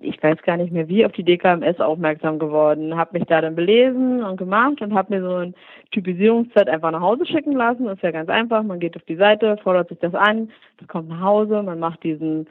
ich 0.00 0.22
weiß 0.22 0.40
gar 0.42 0.56
nicht 0.56 0.72
mehr 0.72 0.88
wie, 0.88 1.04
auf 1.04 1.12
die 1.12 1.24
DKMS 1.24 1.80
aufmerksam 1.80 2.38
geworden. 2.38 2.96
Habe 2.96 3.18
mich 3.18 3.28
da 3.28 3.40
dann 3.40 3.54
belesen 3.54 4.22
und 4.22 4.36
gemacht 4.36 4.80
und 4.80 4.94
habe 4.94 5.14
mir 5.14 5.22
so 5.22 5.36
ein 5.36 5.54
Typisierungszeit 5.90 6.68
einfach 6.68 6.90
nach 6.90 7.00
Hause 7.00 7.26
schicken 7.26 7.52
lassen. 7.52 7.86
Das 7.86 7.96
ist 7.96 8.02
ja 8.02 8.10
ganz 8.10 8.28
einfach. 8.28 8.62
Man 8.62 8.80
geht 8.80 8.96
auf 8.96 9.02
die 9.02 9.16
Seite, 9.16 9.56
fordert 9.62 9.88
sich 9.88 9.98
das 9.98 10.14
an, 10.14 10.50
das 10.78 10.88
kommt 10.88 11.08
nach 11.08 11.20
Hause, 11.20 11.62
man 11.62 11.78
macht 11.78 12.02
diesen 12.02 12.46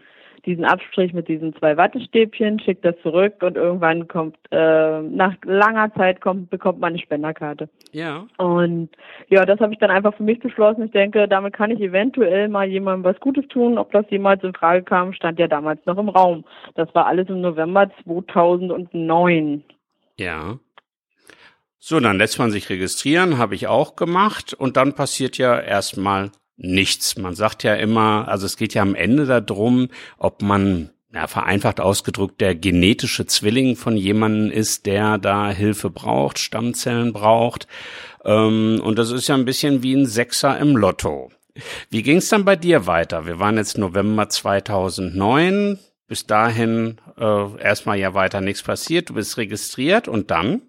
diesen 0.46 0.66
Abstrich 0.66 1.14
mit 1.14 1.28
diesen 1.28 1.56
zwei 1.56 1.78
Wattestäbchen, 1.78 2.60
schickt 2.60 2.86
das 2.86 2.96
zurück 3.02 3.36
und 3.42 3.56
irgendwann 3.56 4.08
kommt, 4.08 4.38
äh, 4.52 5.02
nach 5.02 5.36
langer 5.44 5.94
Zeit 5.94 6.22
kommt, 6.22 6.50
bekommt 6.50 6.80
man 6.80 6.94
eine 6.94 7.00
Spenderkarte. 7.00 7.70
Ja. 7.92 8.26
Und 8.38 8.90
ja, 9.30 9.46
das 9.46 9.60
habe 9.60 9.74
ich 9.74 9.80
dann 9.80 9.92
einfach 9.92 10.16
für 10.16 10.24
mich 10.24 10.40
beschlossen. 10.40 10.86
Ich 10.86 10.92
denke, 10.92 11.28
damit 11.28 11.54
kann 11.54 11.72
ich 11.72 11.80
eventuell 11.80 12.48
mal 12.48 12.68
jemandem 12.68 13.04
was 13.04 13.20
Gutes 13.20 13.48
tun. 13.50 13.78
Ob 13.78 13.92
das 13.92 14.06
jemals 14.10 14.44
in 14.44 14.54
Frage 14.54 14.84
kam, 14.84 15.14
stand 15.14 15.40
ja 15.40 15.48
damals 15.48 15.86
noch 15.86 15.98
im 15.98 16.10
Raum. 16.10 16.46
Das 16.76 16.94
war 16.96 17.06
alles 17.06 17.30
im 17.30 17.42
November 17.42 17.90
2009. 18.04 19.64
Ja. 20.18 20.60
So, 21.80 22.00
dann 22.00 22.18
lässt 22.18 22.38
man 22.40 22.52
sich 22.52 22.70
registrieren, 22.70 23.38
habe 23.38 23.56
ich 23.56 23.68
auch 23.68 23.96
gemacht 23.96 24.54
und 24.54 24.76
dann 24.76 24.94
passiert 24.94 25.38
ja 25.38 25.58
erstmal 25.58 26.32
nichts. 26.60 27.18
Man 27.18 27.34
sagt 27.34 27.64
ja 27.64 27.74
immer, 27.76 28.28
also 28.28 28.46
es 28.46 28.58
geht 28.58 28.74
ja 28.74 28.82
am 28.82 28.96
Ende 28.96 29.26
darum, 29.42 29.90
ob 30.18 30.42
man 30.42 30.92
ja, 31.14 31.26
vereinfacht 31.28 31.80
ausgedrückt 31.80 32.40
der 32.40 32.54
genetische 32.54 33.26
Zwilling 33.26 33.76
von 33.76 33.98
jemandem 33.98 34.52
ist, 34.52 34.86
der 34.86 35.18
da 35.18 35.50
Hilfe 35.50 35.90
braucht, 35.90 36.38
Stammzellen 36.38 37.14
braucht. 37.14 37.68
Ähm, 38.24 38.80
und 38.84 39.00
das 39.00 39.12
ist 39.12 39.28
ja 39.28 39.36
ein 39.36 39.46
bisschen 39.46 39.82
wie 39.82 39.96
ein 39.96 40.06
Sechser 40.06 40.60
im 40.60 40.78
Lotto. 40.78 41.32
Wie 41.90 42.04
ging 42.04 42.18
es 42.18 42.30
dann 42.30 42.46
bei 42.46 42.56
dir 42.56 42.86
weiter? 42.86 43.26
Wir 43.26 43.40
waren 43.40 43.58
jetzt 43.58 43.78
November 43.78 44.30
2009. 44.30 45.80
Bis 46.08 46.26
dahin 46.26 46.98
äh, 47.18 47.62
erstmal 47.62 48.00
ja 48.00 48.14
weiter 48.14 48.42
nichts 48.42 48.64
passiert. 48.64 49.10
Du 49.10 49.16
bist 49.16 49.38
registriert 49.38 50.08
und 50.08 50.32
dann? 50.32 50.62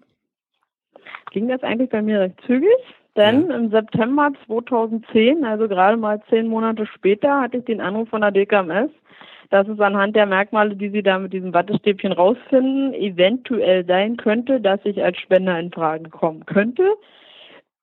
Ging 1.31 1.47
das 1.47 1.63
eigentlich 1.63 1.89
bei 1.89 2.01
mir 2.01 2.19
recht 2.19 2.39
zügig? 2.45 2.69
Denn 3.17 3.49
ja. 3.49 3.55
im 3.55 3.69
September 3.71 4.31
2010, 4.45 5.43
also 5.43 5.67
gerade 5.67 5.97
mal 5.97 6.21
zehn 6.29 6.47
Monate 6.47 6.85
später, 6.85 7.41
hatte 7.41 7.57
ich 7.57 7.65
den 7.65 7.81
Anruf 7.81 8.09
von 8.09 8.21
der 8.21 8.31
DKMS, 8.31 8.89
dass 9.49 9.67
es 9.67 9.79
anhand 9.81 10.15
der 10.15 10.25
Merkmale, 10.25 10.77
die 10.77 10.89
sie 10.89 11.03
da 11.03 11.19
mit 11.19 11.33
diesem 11.33 11.53
Wattestäbchen 11.53 12.13
rausfinden, 12.13 12.93
eventuell 12.93 13.85
sein 13.85 14.15
könnte, 14.15 14.61
dass 14.61 14.79
ich 14.85 15.03
als 15.03 15.17
Spender 15.17 15.59
in 15.59 15.71
Frage 15.71 16.09
kommen 16.09 16.45
könnte. 16.45 16.85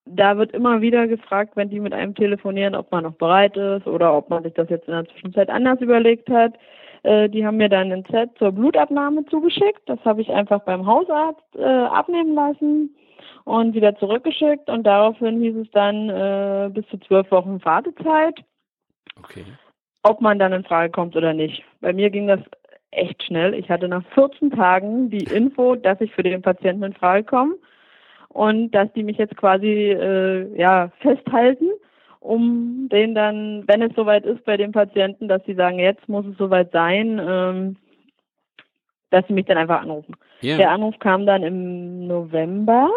Da 0.06 0.38
wird 0.38 0.52
immer 0.52 0.80
wieder 0.80 1.06
gefragt, 1.06 1.56
wenn 1.56 1.68
die 1.68 1.80
mit 1.80 1.92
einem 1.92 2.14
telefonieren, 2.14 2.74
ob 2.74 2.90
man 2.90 3.04
noch 3.04 3.12
bereit 3.12 3.54
ist 3.58 3.86
oder 3.86 4.16
ob 4.16 4.30
man 4.30 4.42
sich 4.42 4.54
das 4.54 4.70
jetzt 4.70 4.88
in 4.88 4.94
der 4.94 5.04
Zwischenzeit 5.04 5.50
anders 5.50 5.78
überlegt 5.82 6.30
hat. 6.30 6.54
Äh, 7.02 7.28
die 7.28 7.44
haben 7.44 7.58
mir 7.58 7.68
dann 7.68 7.92
ein 7.92 8.06
Set 8.10 8.30
zur 8.38 8.52
Blutabnahme 8.52 9.26
zugeschickt. 9.26 9.82
Das 9.84 10.02
habe 10.06 10.22
ich 10.22 10.30
einfach 10.30 10.60
beim 10.60 10.86
Hausarzt 10.86 11.44
äh, 11.54 11.62
abnehmen 11.62 12.34
lassen 12.34 12.94
und 13.44 13.74
wieder 13.74 13.96
zurückgeschickt 13.96 14.68
und 14.68 14.84
daraufhin 14.84 15.40
hieß 15.40 15.56
es 15.56 15.70
dann 15.72 16.08
äh, 16.08 16.70
bis 16.72 16.86
zu 16.88 16.98
zwölf 16.98 17.30
Wochen 17.30 17.64
Wartezeit. 17.64 18.44
Okay. 19.18 19.44
Ob 20.02 20.20
man 20.20 20.38
dann 20.38 20.52
in 20.52 20.64
Frage 20.64 20.90
kommt 20.90 21.16
oder 21.16 21.34
nicht. 21.34 21.64
Bei 21.80 21.92
mir 21.92 22.10
ging 22.10 22.28
das 22.28 22.40
echt 22.90 23.22
schnell. 23.22 23.54
Ich 23.54 23.68
hatte 23.68 23.88
nach 23.88 24.04
14 24.14 24.50
Tagen 24.50 25.10
die 25.10 25.24
Info, 25.24 25.74
dass 25.74 26.00
ich 26.00 26.14
für 26.14 26.22
den 26.22 26.42
Patienten 26.42 26.84
in 26.84 26.94
Frage 26.94 27.24
komme 27.24 27.56
und 28.28 28.70
dass 28.70 28.92
die 28.92 29.02
mich 29.02 29.18
jetzt 29.18 29.36
quasi 29.36 29.90
äh, 29.90 30.58
ja 30.58 30.90
festhalten 31.00 31.70
um 32.20 32.88
den 32.90 33.14
dann, 33.14 33.64
wenn 33.66 33.82
es 33.82 33.94
soweit 33.94 34.24
ist 34.24 34.44
bei 34.44 34.56
den 34.56 34.72
Patienten, 34.72 35.28
dass 35.28 35.44
sie 35.44 35.54
sagen, 35.54 35.78
jetzt 35.78 36.08
muss 36.08 36.26
es 36.26 36.36
soweit 36.36 36.72
sein, 36.72 37.20
ähm, 37.24 37.76
dass 39.10 39.26
sie 39.26 39.32
mich 39.32 39.46
dann 39.46 39.58
einfach 39.58 39.80
anrufen. 39.80 40.14
Ja. 40.40 40.56
Der 40.56 40.70
Anruf 40.70 40.98
kam 40.98 41.26
dann 41.26 41.42
im 41.42 42.06
November. 42.06 42.90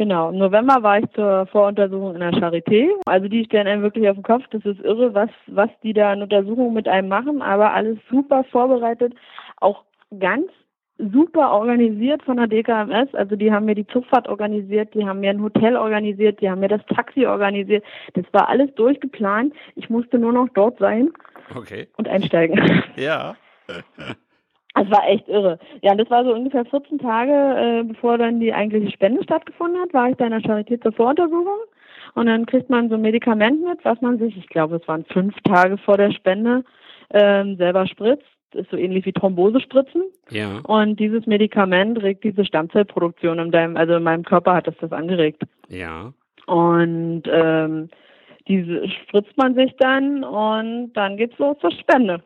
Genau, 0.00 0.30
im 0.30 0.38
November 0.38 0.82
war 0.82 0.98
ich 0.98 1.04
zur 1.10 1.44
Voruntersuchung 1.48 2.14
in 2.14 2.20
der 2.20 2.32
Charité. 2.32 2.88
Also 3.04 3.28
die 3.28 3.44
stellen 3.44 3.66
einem 3.66 3.82
wirklich 3.82 4.08
auf 4.08 4.16
den 4.16 4.22
Kopf. 4.22 4.44
Das 4.50 4.64
ist 4.64 4.80
irre, 4.80 5.12
was, 5.12 5.28
was 5.46 5.68
die 5.82 5.92
da 5.92 6.12
an 6.12 6.22
Untersuchungen 6.22 6.72
mit 6.72 6.88
einem 6.88 7.08
machen, 7.08 7.42
aber 7.42 7.74
alles 7.74 7.98
super 8.10 8.42
vorbereitet. 8.44 9.12
Auch 9.58 9.84
ganz 10.18 10.46
super 10.96 11.52
organisiert 11.52 12.22
von 12.22 12.38
der 12.38 12.46
DKMS. 12.46 13.14
Also 13.14 13.36
die 13.36 13.52
haben 13.52 13.66
mir 13.66 13.74
die 13.74 13.86
Zugfahrt 13.88 14.26
organisiert, 14.26 14.94
die 14.94 15.04
haben 15.04 15.20
mir 15.20 15.32
ein 15.32 15.42
Hotel 15.42 15.76
organisiert, 15.76 16.40
die 16.40 16.48
haben 16.48 16.60
mir 16.60 16.68
das 16.68 16.86
Taxi 16.86 17.26
organisiert. 17.26 17.84
Das 18.14 18.24
war 18.32 18.48
alles 18.48 18.74
durchgeplant. 18.76 19.52
Ich 19.74 19.90
musste 19.90 20.18
nur 20.18 20.32
noch 20.32 20.48
dort 20.54 20.78
sein 20.78 21.10
Okay. 21.54 21.88
und 21.98 22.08
einsteigen. 22.08 22.58
Ja. 22.96 23.36
Das 24.74 24.90
war 24.90 25.08
echt 25.08 25.28
irre. 25.28 25.58
Ja, 25.82 25.94
das 25.94 26.08
war 26.10 26.24
so 26.24 26.32
ungefähr 26.32 26.64
14 26.64 26.98
Tage, 26.98 27.32
äh, 27.32 27.82
bevor 27.82 28.18
dann 28.18 28.40
die 28.40 28.52
eigentliche 28.52 28.92
Spende 28.92 29.22
stattgefunden 29.22 29.80
hat, 29.80 29.92
war 29.92 30.08
ich 30.08 30.18
in 30.20 30.30
der 30.30 30.40
Charité 30.40 30.80
zur 30.80 30.92
Voruntersuchung. 30.92 31.58
Und 32.14 32.26
dann 32.26 32.46
kriegt 32.46 32.70
man 32.70 32.88
so 32.88 32.94
ein 32.94 33.02
Medikament 33.02 33.62
mit, 33.62 33.84
was 33.84 34.00
man 34.00 34.18
sich, 34.18 34.36
ich 34.36 34.48
glaube, 34.48 34.76
es 34.76 34.88
waren 34.88 35.04
fünf 35.06 35.34
Tage 35.44 35.76
vor 35.78 35.96
der 35.96 36.12
Spende, 36.12 36.64
ähm, 37.12 37.56
selber 37.56 37.86
spritzt. 37.86 38.26
Das 38.52 38.62
ist 38.62 38.70
so 38.70 38.76
ähnlich 38.76 39.06
wie 39.06 39.12
Thrombosespritzen. 39.12 40.02
Ja. 40.30 40.60
Und 40.64 40.98
dieses 40.98 41.26
Medikament 41.26 42.02
regt 42.02 42.24
diese 42.24 42.44
Stammzellproduktion 42.44 43.38
in 43.38 43.50
deinem, 43.52 43.76
also 43.76 43.94
in 43.94 44.02
meinem 44.02 44.24
Körper 44.24 44.54
hat 44.54 44.66
das 44.66 44.74
das 44.80 44.92
angeregt. 44.92 45.42
Ja. 45.68 46.12
Und 46.46 47.22
ähm, 47.26 47.90
diese 48.48 48.88
spritzt 48.88 49.36
man 49.36 49.54
sich 49.54 49.72
dann 49.78 50.24
und 50.24 50.92
dann 50.94 51.16
geht's 51.16 51.38
los 51.38 51.56
zur 51.60 51.70
Spende. 51.70 52.22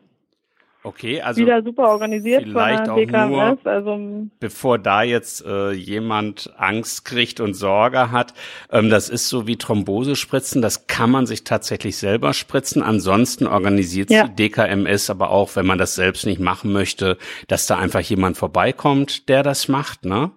Okay, 0.85 1.19
also 1.19 1.41
Wieder 1.41 1.63
super 1.63 1.87
organisiert 1.89 2.43
von 2.43 2.51
vielleicht 2.51 2.85
der 2.85 2.93
auch 2.93 2.97
DKMS. 2.97 3.29
nur- 3.63 3.73
Also 3.73 3.99
bevor 4.39 4.77
da 4.77 5.01
jetzt 5.01 5.43
äh, 5.43 5.71
jemand 5.71 6.53
Angst 6.57 7.05
kriegt 7.05 7.39
und 7.39 7.55
Sorge 7.55 8.11
hat, 8.11 8.33
ähm, 8.71 8.91
das 8.91 9.09
ist 9.09 9.27
so 9.29 9.47
wie 9.47 9.57
Thrombosespritzen, 9.57 10.61
das 10.61 10.85
kann 10.85 11.09
man 11.09 11.25
sich 11.25 11.43
tatsächlich 11.43 11.97
selber 11.97 12.33
spritzen. 12.33 12.83
Ansonsten 12.83 13.47
organisiert 13.47 14.11
Ja. 14.11 14.27
die 14.27 14.35
DKMS 14.49 15.09
aber 15.09 15.31
auch, 15.31 15.55
wenn 15.55 15.65
man 15.65 15.79
das 15.79 15.95
selbst 15.95 16.25
nicht 16.27 16.39
machen 16.39 16.71
möchte, 16.71 17.17
dass 17.47 17.65
da 17.65 17.77
einfach 17.79 18.01
jemand 18.01 18.37
vorbeikommt, 18.37 19.27
der 19.27 19.41
das 19.41 19.67
macht, 19.67 20.05
ne? 20.05 20.29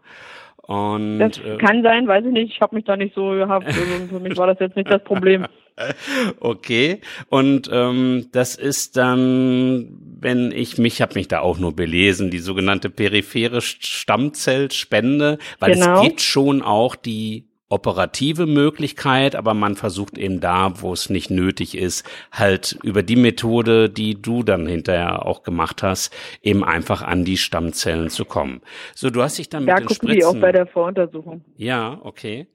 Und 0.63 1.19
das 1.19 1.39
äh, 1.39 1.57
kann 1.59 1.83
sein, 1.83 2.07
weiß 2.07 2.25
ich 2.27 2.33
nicht. 2.33 2.55
Ich 2.55 2.61
habe 2.61 2.75
mich 2.77 2.85
da 2.85 2.97
nicht 2.97 3.15
so 3.15 3.31
gehabt. 3.31 3.67
Also 3.67 3.81
für 4.11 4.21
mich 4.21 4.37
war 4.37 4.47
das 4.47 4.59
jetzt 4.61 4.77
nicht 4.77 4.91
das 4.91 5.03
Problem. 5.05 5.47
Okay, 6.41 7.01
und 7.29 7.69
ähm, 7.73 8.29
das 8.33 8.55
ist 8.55 8.97
dann, 8.97 9.89
wenn 10.21 10.53
ich 10.53 10.79
mich, 10.79 11.01
habe 11.03 11.15
mich 11.15 11.29
da 11.29 11.41
auch 11.41 11.59
nur 11.59 11.75
belesen, 11.75 12.31
die 12.31 12.39
sogenannte 12.39 12.91
periphere 12.91 13.61
Stammzellspende, 13.61 15.39
weil 15.59 15.75
Genau. 15.75 15.97
es 15.97 16.03
gibt 16.03 16.21
schon 16.21 16.63
auch 16.63 16.97
die 16.97 17.45
operative 17.71 18.47
Möglichkeit, 18.47 19.37
aber 19.37 19.53
man 19.53 19.75
versucht 19.77 20.17
eben 20.17 20.41
da, 20.41 20.81
wo 20.81 20.93
es 20.95 21.11
nicht 21.11 21.31
nötig 21.31 21.77
ist, 21.77 22.03
halt 22.33 22.79
über 22.83 23.03
die 23.03 23.17
Methode, 23.17 23.91
die 23.91 24.21
du 24.21 24.43
dann 24.43 24.67
hinterher 24.67 25.27
auch 25.27 25.43
gemacht 25.43 25.83
hast, 25.83 26.11
eben 26.43 26.65
einfach 26.65 27.03
an 27.03 27.25
die 27.27 27.37
Stammzellen 27.37 28.09
zu 28.09 28.25
kommen. 28.25 28.63
So, 28.95 29.11
du 29.11 29.23
hast 29.23 29.37
dich 29.37 29.51
dann 29.51 29.65
mit 29.65 29.73
Da 29.73 29.77
den 29.81 29.87
gucken 29.87 30.09
die 30.09 30.25
auch 30.25 30.29
Spritzen, 30.31 30.41
bei 30.41 30.53
der 30.53 30.67
Voruntersuchung, 30.67 31.45
ja, 31.59 31.99
okay. 32.03 32.47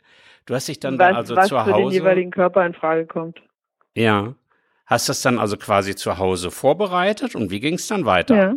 Du 0.45 0.53
hast 0.53 0.67
dich 0.67 0.79
dann 0.79 0.99
was, 0.99 1.15
also 1.15 1.35
was 1.35 1.47
zu 1.47 1.57
für 1.57 1.65
den 1.65 1.73
Hause 1.73 1.95
jeweiligen 1.95 2.31
Körper 2.31 2.65
in 2.65 2.73
Frage 2.73 3.05
kommt. 3.05 3.41
ja. 3.95 4.35
Hast 4.85 5.07
das 5.07 5.21
dann 5.21 5.39
also 5.39 5.55
quasi 5.55 5.95
zu 5.95 6.17
Hause 6.17 6.51
vorbereitet 6.51 7.35
und 7.35 7.49
wie 7.51 7.61
ging 7.61 7.75
es 7.75 7.87
dann 7.87 8.05
weiter? 8.05 8.35
Ja. 8.35 8.53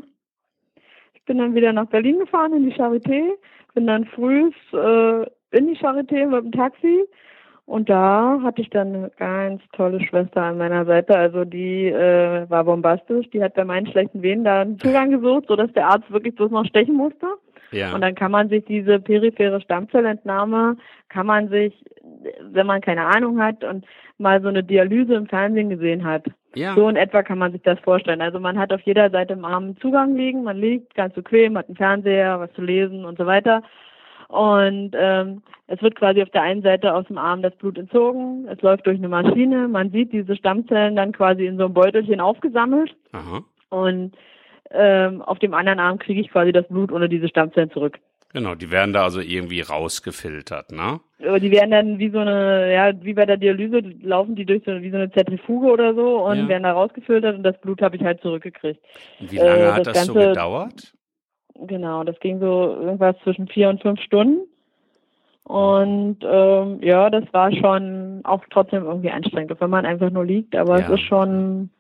Ich 1.15 1.25
bin 1.25 1.39
dann 1.39 1.55
wieder 1.55 1.73
nach 1.73 1.87
Berlin 1.87 2.19
gefahren 2.19 2.53
in 2.53 2.69
die 2.69 2.75
Charité, 2.75 3.31
bin 3.75 3.87
dann 3.87 4.05
früh 4.07 4.51
äh, 4.73 5.23
in 5.53 5.69
die 5.69 5.77
Charité 5.77 6.27
mit 6.27 6.45
dem 6.45 6.53
Taxi 6.53 7.05
und 7.67 7.89
da 7.89 8.41
hatte 8.43 8.63
ich 8.63 8.71
dann 8.71 8.95
eine 8.95 9.11
ganz 9.19 9.63
tolle 9.73 10.01
Schwester 10.01 10.43
an 10.43 10.59
meiner 10.59 10.85
Seite. 10.85 11.17
Also 11.17 11.45
die 11.45 11.87
äh, 11.87 12.49
war 12.49 12.65
bombastisch, 12.65 13.29
die 13.31 13.43
hat 13.43 13.55
bei 13.55 13.65
meinen 13.65 13.87
schlechten 13.89 14.23
Venen 14.23 14.45
da 14.45 14.61
einen 14.61 14.79
Zugang 14.79 15.11
gesucht, 15.11 15.47
sodass 15.49 15.73
der 15.73 15.89
Arzt 15.89 16.11
wirklich 16.11 16.35
bloß 16.37 16.51
noch 16.51 16.65
stechen 16.67 16.95
musste. 16.95 17.27
Ja. 17.73 17.95
Und 17.95 18.01
dann 18.01 18.15
kann 18.15 18.31
man 18.31 18.49
sich 18.49 18.65
diese 18.65 19.01
periphere 19.01 19.61
Stammzellentnahme, 19.61 20.77
kann 21.09 21.27
man 21.27 21.49
sich, 21.49 21.75
wenn 22.41 22.67
man 22.67 22.81
keine 22.81 23.07
Ahnung 23.07 23.41
hat 23.41 23.65
und 23.65 23.85
mal 24.19 24.41
so 24.41 24.49
eine 24.49 24.63
Dialyse 24.63 25.15
im 25.15 25.27
Fernsehen 25.27 25.69
gesehen 25.71 26.05
hat, 26.05 26.27
ja. 26.55 26.75
so 26.75 26.89
in 26.89 26.97
etwa 26.97 27.23
kann 27.23 27.39
man 27.39 27.53
sich 27.53 27.63
das 27.63 27.79
vorstellen. 27.81 28.23
Also 28.23 28.41
man 28.41 28.59
hat 28.59 28.73
auf 28.73 28.81
jeder 28.83 29.11
Seite 29.11 29.35
im 29.35 29.45
Arm 29.45 29.77
Zugang 29.81 30.17
liegen, 30.17 30.43
man 30.43 30.57
liegt 30.57 30.95
ganz 30.95 31.15
bequem, 31.15 31.57
hat 31.59 31.67
einen 31.67 31.77
Fernseher, 31.77 32.41
was 32.41 32.53
zu 32.55 32.63
lesen 32.63 33.05
und 33.05 33.19
so 33.19 33.27
weiter. 33.27 33.63
Und 34.29 34.93
ähm, 34.99 35.43
es 35.69 35.81
wird 35.83 35.95
quasi 35.95 36.23
auf 36.23 36.31
der 36.31 36.43
einen 36.43 36.63
Seite 36.63 36.95
aus 36.95 37.07
dem 37.07 37.19
Arm 37.19 37.43
das 37.43 37.55
Blut 37.57 37.79
entzogen, 37.79 38.49
es 38.49 38.61
läuft 38.63 38.87
durch 38.87 38.99
eine 38.99 39.09
Maschine, 39.09 39.69
man 39.69 39.91
sieht 39.91 40.13
diese 40.13 40.35
Stammzellen 40.35 40.97
dann 40.97 41.13
quasi 41.13 41.47
in 41.47 41.59
so 41.59 41.67
einem 41.67 41.75
Beutelchen 41.75 42.21
aufgesammelt 42.21 42.97
Aha. 43.13 43.45
und 43.71 44.17
ähm, 44.71 45.23
auf 45.23 45.39
dem 45.39 45.55
anderen 45.55 45.81
Arm 45.81 45.99
kriege 45.99 46.21
ich 46.21 46.31
quasi 46.31 46.53
das 46.53 46.67
Blut 46.69 46.93
ohne 46.93 47.09
diese 47.09 47.29
Stammzellen 47.29 47.71
zurück. 47.71 47.99
Genau, 48.33 48.55
die 48.55 48.71
werden 48.71 48.93
da 48.93 49.05
also 49.05 49.21
irgendwie 49.21 49.61
rausgefiltert, 49.63 50.71
ne? 50.73 51.01
Die 51.21 51.51
werden 51.51 51.71
dann 51.71 51.99
wie 51.99 52.11
so 52.11 52.19
eine, 52.19 52.71
ja, 52.73 52.93
wie 53.03 53.15
bei 53.15 53.25
der 53.25 53.39
Dialyse, 53.39 53.79
laufen 54.03 54.35
die 54.37 54.45
durch 54.45 54.63
so 54.67 54.73
wie 54.83 54.91
so 54.91 54.97
eine 54.97 55.11
Zentrifuge 55.11 55.69
oder 55.69 55.95
so 55.95 56.19
und 56.27 56.37
Ja. 56.41 56.49
werden 56.49 56.65
da 56.65 56.73
rausgefiltert 56.73 57.37
und 57.37 57.43
das 57.45 57.59
Blut 57.61 57.81
habe 57.81 57.97
ich 57.97 58.03
halt 58.03 58.21
zurückgekriegt. 58.21 58.81
Und 59.21 59.33
wie 59.33 59.37
lange 59.39 59.63
Äh, 59.63 59.73
hat 59.73 59.87
das 59.87 59.95
das 59.95 60.07
so 60.07 60.15
Ganze- 60.15 60.29
gedauert? 60.31 60.93
Genau, 61.55 62.05
das 62.05 62.19
ging 62.21 62.39
so 62.41 62.77
irgendwas 62.79 63.17
zwischen 63.23 63.49
vier 63.49 63.71
und 63.71 63.81
fünf 63.81 64.01
Stunden. 64.03 64.41
Und 65.45 66.19
ähm, 66.23 66.81
ja, 66.83 67.09
das 67.09 67.25
war 67.33 67.53
schon 67.53 68.21
auch 68.25 68.43
trotzdem 68.51 68.85
irgendwie 68.85 69.11
anstrengend, 69.11 69.59
wenn 69.61 69.71
man 69.71 69.87
einfach 69.87 70.11
nur 70.11 70.25
liegt, 70.27 70.57
aber 70.57 70.79
Ja. 70.81 70.85
es 70.87 70.91
ist 71.01 71.07
schon. 71.07 71.71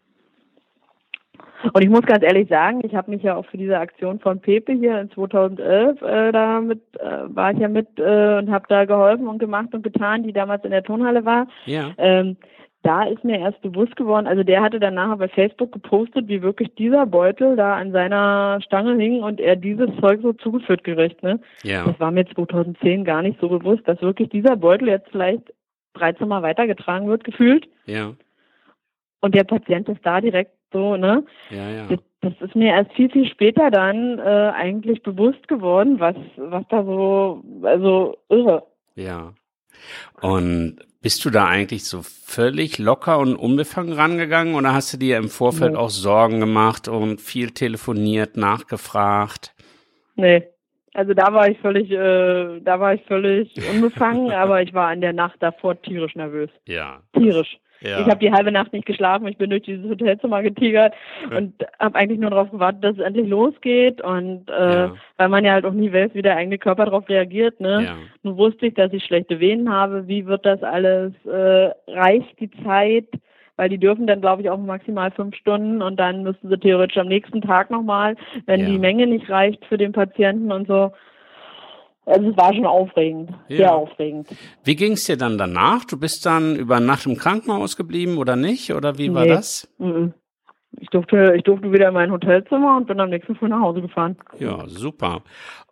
Und 1.73 1.83
ich 1.83 1.89
muss 1.89 2.03
ganz 2.03 2.23
ehrlich 2.23 2.49
sagen, 2.49 2.81
ich 2.85 2.95
habe 2.95 3.11
mich 3.11 3.23
ja 3.23 3.37
auch 3.37 3.47
für 3.47 3.57
diese 3.57 3.79
Aktion 3.79 4.19
von 4.21 4.41
Pepe 4.41 4.73
hier 4.73 5.01
in 5.01 5.11
2011 5.11 6.03
äh, 6.03 6.33
da 6.33 6.61
mit, 6.61 6.81
äh, 6.99 7.35
war 7.35 7.53
ich 7.53 7.59
ja 7.59 7.69
mit 7.69 7.89
äh, 7.99 8.39
und 8.39 8.51
habe 8.51 8.67
da 8.69 8.85
geholfen 8.85 9.27
und 9.27 9.39
gemacht 9.39 9.75
und 9.75 9.83
getan, 9.83 10.23
die 10.23 10.33
damals 10.33 10.65
in 10.65 10.71
der 10.71 10.83
Turnhalle 10.83 11.25
war. 11.25 11.47
Ja. 11.65 11.93
Ähm, 11.99 12.37
da 12.83 13.03
ist 13.03 13.25
mir 13.25 13.41
erst 13.41 13.61
bewusst 13.63 13.97
geworden, 13.97 14.29
also 14.29 14.45
der 14.45 14.63
hatte 14.63 14.79
dann 14.79 14.95
nachher 14.95 15.17
bei 15.17 15.27
Facebook 15.27 15.73
gepostet, 15.73 16.29
wie 16.29 16.41
wirklich 16.41 16.73
dieser 16.77 17.05
Beutel 17.05 17.57
da 17.57 17.75
an 17.75 17.91
seiner 17.91 18.61
Stange 18.63 18.95
hing 18.95 19.25
und 19.25 19.41
er 19.41 19.57
dieses 19.57 19.89
Zeug 20.01 20.21
so 20.23 20.33
zugeführt 20.35 20.85
gekriegt, 20.85 21.21
ne? 21.25 21.41
Ja. 21.65 21.85
Das 21.85 21.99
war 21.99 22.13
mir 22.13 22.27
2010 22.27 23.05
gar 23.05 23.23
nicht 23.23 23.41
so 23.41 23.49
bewusst, 23.49 23.83
dass 23.89 24.01
wirklich 24.03 24.29
dieser 24.29 24.55
Beutel 24.55 24.87
jetzt 24.87 25.11
vielleicht 25.11 25.53
13 25.95 26.29
Mal 26.29 26.43
weitergetragen 26.43 27.09
wird, 27.09 27.25
gefühlt. 27.25 27.67
Ja. 27.87 28.13
Und 29.21 29.35
der 29.35 29.45
Patient 29.45 29.89
ist 29.89 30.05
da 30.05 30.21
direkt 30.21 30.53
so, 30.77 30.97
ne? 30.97 31.25
Ja, 31.51 31.71
ja. 31.71 31.87
Das, 31.87 31.99
das 32.21 32.33
ist 32.41 32.55
mir 32.55 32.73
erst 32.75 32.93
viel, 32.93 33.11
viel 33.11 33.27
später 33.27 33.71
dann 33.71 34.19
äh, 34.19 34.23
eigentlich 34.55 35.03
bewusst 35.03 35.49
geworden, 35.49 35.99
was, 36.01 36.17
was 36.37 36.65
da 36.69 36.85
so, 36.85 37.43
also 37.63 38.19
irre. 38.29 38.63
Ja. 38.95 39.33
Und 40.21 40.79
bist 41.01 41.25
du 41.25 41.31
da 41.31 41.47
eigentlich 41.47 41.85
so 41.85 42.01
völlig 42.03 42.79
locker 42.79 43.19
und 43.19 43.37
unbefangen 43.37 43.93
rangegangen 43.93 44.55
oder 44.55 44.75
hast 44.75 44.93
du 44.93 44.99
dir 44.99 45.17
im 45.17 45.29
Vorfeld 45.29 45.73
Nee. 45.73 45.79
auch 45.79 45.91
Sorgen 45.91 46.41
gemacht 46.41 46.89
und 46.89 47.21
viel 47.21 47.51
telefoniert, 47.53 48.37
nachgefragt? 48.37 49.55
Nee. 50.17 50.43
Also 50.95 51.13
da 51.13 51.33
war 51.33 51.49
ich 51.49 51.59
völlig, 51.59 51.91
äh, 51.91 52.61
da 52.61 52.81
war 52.81 52.95
ich 52.95 53.03
völlig 53.05 53.55
unbefangen, 53.71 54.31
aber 54.43 54.63
ich 54.63 54.73
war 54.75 54.93
in 54.93 55.01
der 55.01 55.13
Nacht 55.13 55.37
davor 55.41 55.81
tierisch 55.81 56.15
nervös. 56.17 56.51
Ja. 56.67 57.03
Tierisch. 57.13 57.59
Ja. 57.87 58.01
Ich 58.01 58.07
habe 58.07 58.19
die 58.19 58.33
halbe 58.33 58.51
Nacht 58.53 58.73
nicht 58.73 58.87
geschlafen. 58.87 59.27
Ich 59.29 59.39
bin 59.39 59.51
durch 59.51 59.63
dieses 59.63 59.89
Hotelzimmer 59.89 60.43
getigert 60.43 60.95
und 61.37 61.55
habe 61.79 61.99
eigentlich 61.99 62.19
nur 62.19 62.31
darauf 62.31 62.51
gewartet, 62.51 62.83
dass 62.85 62.95
es 62.97 63.03
endlich 63.05 63.29
losgeht. 63.29 64.01
Und 64.01 64.49
äh, 64.51 64.53
Ja. 64.87 64.95
weil 65.17 65.29
man 65.29 65.45
ja 65.45 65.53
halt 65.53 65.65
auch 65.65 65.73
nie 65.73 65.93
weiß, 65.93 66.11
wie 66.15 66.23
der 66.23 66.37
eigene 66.37 66.59
Körper 66.59 66.85
darauf 66.87 67.09
reagiert. 67.09 67.61
Ne? 67.61 67.83
Ja. 67.85 67.95
Nun 68.23 68.37
wusste 68.37 68.67
ich, 68.67 68.75
dass 68.75 68.93
ich 68.93 69.05
schlechte 69.05 69.41
Venen 69.41 69.73
habe. 69.73 70.09
Wie 70.09 70.27
wird 70.27 70.45
das 70.45 70.63
alles? 70.63 71.13
Äh, 71.25 71.71
reicht 71.89 72.39
die 72.41 72.51
Zeit? 72.65 73.07
Weil 73.59 73.71
die 73.71 73.79
dürfen 73.79 74.07
dann, 74.07 74.21
glaube 74.21 74.43
ich, 74.43 74.51
auch 74.51 74.59
maximal 74.59 75.11
fünf 75.11 75.35
Stunden 75.35 75.81
und 75.81 75.99
dann 75.99 76.23
müssten 76.23 76.51
sie 76.51 76.59
theoretisch 76.59 76.99
am 76.99 77.09
nächsten 77.09 77.41
Tag 77.41 77.71
nochmal, 77.71 78.15
wenn 78.45 78.61
Ja. 78.61 78.67
die 78.67 78.79
Menge 78.79 79.07
nicht 79.07 79.31
reicht 79.31 79.65
für 79.65 79.79
den 79.79 79.93
Patienten 79.93 80.53
und 80.53 80.67
so. 80.69 80.93
Also 82.07 82.31
es 82.31 82.37
war 82.37 82.55
schon 82.55 82.67
aufregend, 82.67 83.31
Ja. 83.49 83.57
sehr 83.57 83.75
aufregend. 83.75 84.29
Wie 84.65 84.77
ging 84.77 84.93
es 84.93 85.05
dir 85.05 85.17
dann 85.17 85.39
danach? 85.39 85.85
Du 85.85 85.99
bist 85.99 86.25
dann 86.25 86.55
über 86.57 86.79
Nacht 86.81 87.05
im 87.07 87.17
Krankenhaus 87.17 87.77
geblieben 87.77 88.17
oder 88.19 88.37
nicht? 88.37 88.73
Oder 88.73 88.97
wie 88.97 89.13
war 89.13 89.25
Nee. 89.25 89.31
das? 89.31 89.69
Mhm. 89.79 90.15
Ich 90.79 90.89
durfte, 90.91 91.35
ich 91.37 91.43
durfte 91.43 91.73
wieder 91.73 91.89
in 91.89 91.95
mein 91.95 92.13
Hotelzimmer 92.13 92.77
und 92.77 92.87
bin 92.87 93.01
am 93.01 93.09
nächsten 93.09 93.35
Früh 93.35 93.49
nach 93.49 93.61
Hause 93.61 93.81
gefahren. 93.83 94.17
Ja, 94.39 94.65
super. 94.69 95.23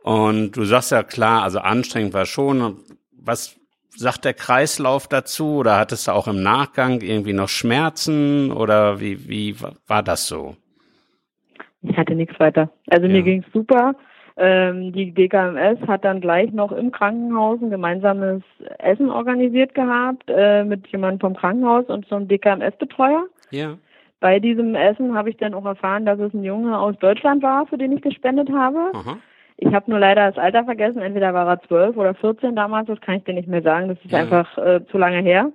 Und 0.03 0.53
du 0.57 0.65
sagst 0.65 0.91
ja 0.93 1.03
klar, 1.03 1.43
also 1.43 1.61
anstrengend 1.61 2.15
war 2.15 2.27
schon. 2.27 2.79
Was 3.13 3.57
sagt 3.97 4.25
der 4.25 4.35
Kreislauf 4.35 5.07
dazu 5.07 5.57
oder 5.57 5.79
hattest 5.79 6.09
du 6.09 6.13
auch 6.13 6.27
im 6.27 6.43
Nachgang 6.43 7.01
irgendwie 7.01 7.33
noch 7.33 7.49
Schmerzen 7.49 8.51
oder 8.51 8.99
wie, 9.01 9.29
wie 9.29 9.57
war 9.87 10.03
das 10.03 10.27
so? 10.27 10.57
Ich 11.83 11.97
hatte 11.97 12.15
nichts 12.15 12.41
weiter. 12.41 12.71
Also 12.89 13.07
ja. 13.07 13.13
mir 13.13 13.23
ging's 13.23 13.47
super. 13.53 13.95
Ähm, 14.37 14.93
die 14.93 15.13
DKMS 15.13 15.79
hat 15.87 16.05
dann 16.05 16.21
gleich 16.21 16.53
noch 16.53 16.73
im 16.73 16.91
Krankenhaus 16.91 17.61
ein 17.63 17.71
gemeinsames 17.71 18.43
Essen 18.79 19.11
organisiert 19.11 19.75
gehabt 19.75 20.25
äh, 20.29 20.65
mit 20.65 20.89
jemandem 20.89 21.21
vom 21.21 21.37
Krankenhaus 21.37 21.87
und 21.87 22.07
so 22.07 22.17
einem 22.17 22.27
DKMS-Betreuer. 22.27 23.27
Ja. 23.51 23.79
Bei 24.19 24.41
diesem 24.41 24.75
Essen 24.75 25.15
habe 25.15 25.31
ich 25.31 25.37
dann 25.37 25.55
auch 25.55 25.65
erfahren, 25.65 26.05
dass 26.05 26.19
es 26.19 26.35
ein 26.35 26.43
Junge 26.43 26.77
aus 26.79 26.97
Deutschland 26.99 27.43
war, 27.43 27.67
für 27.67 27.79
den 27.79 27.93
ich 27.93 28.03
gespendet 28.03 28.51
habe. 28.51 28.91
Aha. 28.93 29.19
Ich 29.57 29.73
habe 29.73 29.89
nur 29.89 30.01
leider 30.01 30.31
das 30.31 30.43
Alter 30.43 30.65
vergessen. 30.65 31.01
Entweder 31.01 31.33
war 31.33 31.47
er 31.47 31.63
zwölf 31.63 31.97
oder 31.97 32.15
vierzehn 32.15 32.57
damals. 32.57 32.89
Das 32.89 33.01
kann 33.01 33.17
ich 33.17 33.25
dir 33.25 33.35
nicht 33.35 33.49
mehr 33.49 33.63
sagen. 33.63 33.89
Das 33.89 33.99
ist 34.05 34.11
ja. 34.11 34.19
einfach 34.19 34.59
äh, 34.59 34.81
zu 34.91 34.99
lange 34.99 35.21
her. 35.21 35.53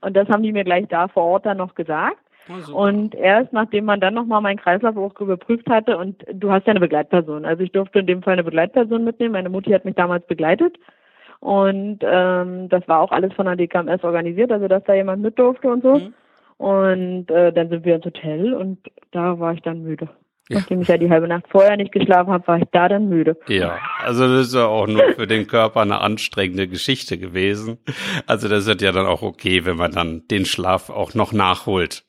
Und 0.00 0.16
das 0.16 0.28
haben 0.28 0.42
die 0.42 0.52
mir 0.52 0.64
gleich 0.64 0.86
da 0.88 1.08
vor 1.08 1.24
Ort 1.24 1.46
dann 1.46 1.56
noch 1.56 1.74
gesagt. 1.74 2.18
Oh, 2.48 2.76
und 2.76 3.14
erst 3.14 3.52
nachdem 3.52 3.84
man 3.84 4.00
dann 4.00 4.14
nochmal 4.14 4.40
meinen 4.40 4.58
Kreislauf 4.58 4.96
auch 4.96 5.20
überprüft 5.20 5.68
hatte 5.70 5.96
und 5.96 6.24
du 6.32 6.50
hast 6.50 6.66
ja 6.66 6.72
eine 6.72 6.80
Begleitperson. 6.80 7.44
Also 7.44 7.62
ich 7.62 7.72
durfte 7.72 8.00
in 8.00 8.06
dem 8.06 8.22
Fall 8.22 8.34
eine 8.34 8.44
Begleitperson 8.44 9.04
mitnehmen. 9.04 9.32
Meine 9.32 9.48
Mutti 9.48 9.70
hat 9.70 9.84
mich 9.84 9.94
damals 9.94 10.26
begleitet. 10.26 10.76
Und 11.40 11.98
ähm, 12.02 12.68
das 12.68 12.86
war 12.86 13.00
auch 13.00 13.10
alles 13.10 13.32
von 13.34 13.46
der 13.46 13.56
DKMS 13.56 14.04
organisiert, 14.04 14.52
also 14.52 14.68
dass 14.68 14.84
da 14.84 14.94
jemand 14.94 15.22
mit 15.22 15.38
durfte 15.38 15.68
und 15.68 15.82
so. 15.82 15.96
Mhm. 15.96 16.14
Und 16.58 17.30
äh, 17.30 17.52
dann 17.52 17.68
sind 17.68 17.84
wir 17.84 17.96
ins 17.96 18.04
Hotel 18.04 18.54
und 18.54 18.78
da 19.10 19.38
war 19.40 19.52
ich 19.52 19.62
dann 19.62 19.82
müde. 19.82 20.08
Ja. 20.52 20.58
Nachdem 20.60 20.82
ich 20.82 20.88
ja 20.88 20.98
die 20.98 21.10
halbe 21.10 21.28
Nacht 21.28 21.44
vorher 21.48 21.76
nicht 21.76 21.92
geschlafen 21.92 22.32
habe, 22.32 22.46
war 22.46 22.58
ich 22.58 22.64
da 22.72 22.88
dann 22.88 23.08
müde. 23.08 23.36
Ja, 23.48 23.78
also 24.04 24.28
das 24.28 24.48
ist 24.48 24.54
ja 24.54 24.66
auch 24.66 24.86
nur 24.86 25.02
für 25.14 25.26
den 25.26 25.46
Körper 25.46 25.80
eine 25.80 26.00
anstrengende 26.00 26.68
Geschichte 26.68 27.18
gewesen. 27.18 27.78
Also 28.26 28.48
das 28.48 28.66
ist 28.66 28.80
ja 28.80 28.92
dann 28.92 29.06
auch 29.06 29.22
okay, 29.22 29.64
wenn 29.64 29.76
man 29.76 29.92
dann 29.92 30.22
den 30.30 30.44
Schlaf 30.44 30.90
auch 30.90 31.14
noch 31.14 31.32
nachholt. 31.32 32.04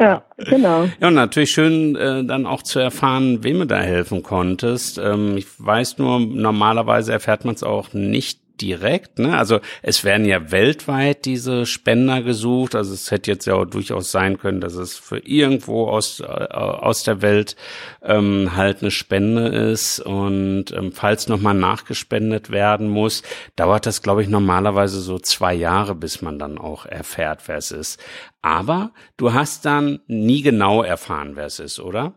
Ja, 0.00 0.22
genau. 0.36 0.88
Ja, 1.00 1.08
und 1.08 1.14
natürlich 1.14 1.50
schön 1.50 1.96
äh, 1.96 2.24
dann 2.24 2.46
auch 2.46 2.62
zu 2.62 2.78
erfahren, 2.78 3.42
wem 3.42 3.58
du 3.58 3.66
da 3.66 3.78
helfen 3.78 4.22
konntest. 4.22 4.98
Ähm, 4.98 5.36
ich 5.36 5.46
weiß 5.58 5.98
nur, 5.98 6.20
normalerweise 6.20 7.10
erfährt 7.10 7.44
man 7.44 7.56
es 7.56 7.64
auch 7.64 7.92
nicht 7.92 8.40
direkt. 8.60 9.18
Ne? 9.18 9.36
Also 9.36 9.60
es 9.82 10.04
werden 10.04 10.26
ja 10.26 10.50
weltweit 10.50 11.24
diese 11.24 11.66
Spender 11.66 12.22
gesucht. 12.22 12.74
Also 12.74 12.94
es 12.94 13.10
hätte 13.10 13.30
jetzt 13.30 13.46
ja 13.46 13.54
auch 13.54 13.64
durchaus 13.64 14.10
sein 14.10 14.38
können, 14.38 14.60
dass 14.60 14.74
es 14.74 14.96
für 14.96 15.18
irgendwo 15.18 15.88
aus, 15.88 16.20
äh, 16.20 16.24
aus 16.24 17.02
der 17.02 17.22
Welt 17.22 17.56
ähm, 18.02 18.56
halt 18.56 18.82
eine 18.82 18.90
Spende 18.90 19.48
ist. 19.48 20.00
Und 20.00 20.72
ähm, 20.72 20.92
falls 20.92 21.28
nochmal 21.28 21.54
nachgespendet 21.54 22.50
werden 22.50 22.88
muss, 22.88 23.22
dauert 23.56 23.86
das, 23.86 24.02
glaube 24.02 24.22
ich, 24.22 24.28
normalerweise 24.28 25.00
so 25.00 25.18
zwei 25.18 25.54
Jahre, 25.54 25.94
bis 25.94 26.22
man 26.22 26.38
dann 26.38 26.58
auch 26.58 26.86
erfährt, 26.86 27.46
wer 27.46 27.56
es 27.56 27.70
ist. 27.70 28.00
Aber 28.42 28.92
du 29.16 29.32
hast 29.32 29.64
dann 29.64 30.00
nie 30.06 30.42
genau 30.42 30.82
erfahren, 30.82 31.36
wer 31.36 31.46
es 31.46 31.58
ist, 31.58 31.80
oder? 31.80 32.14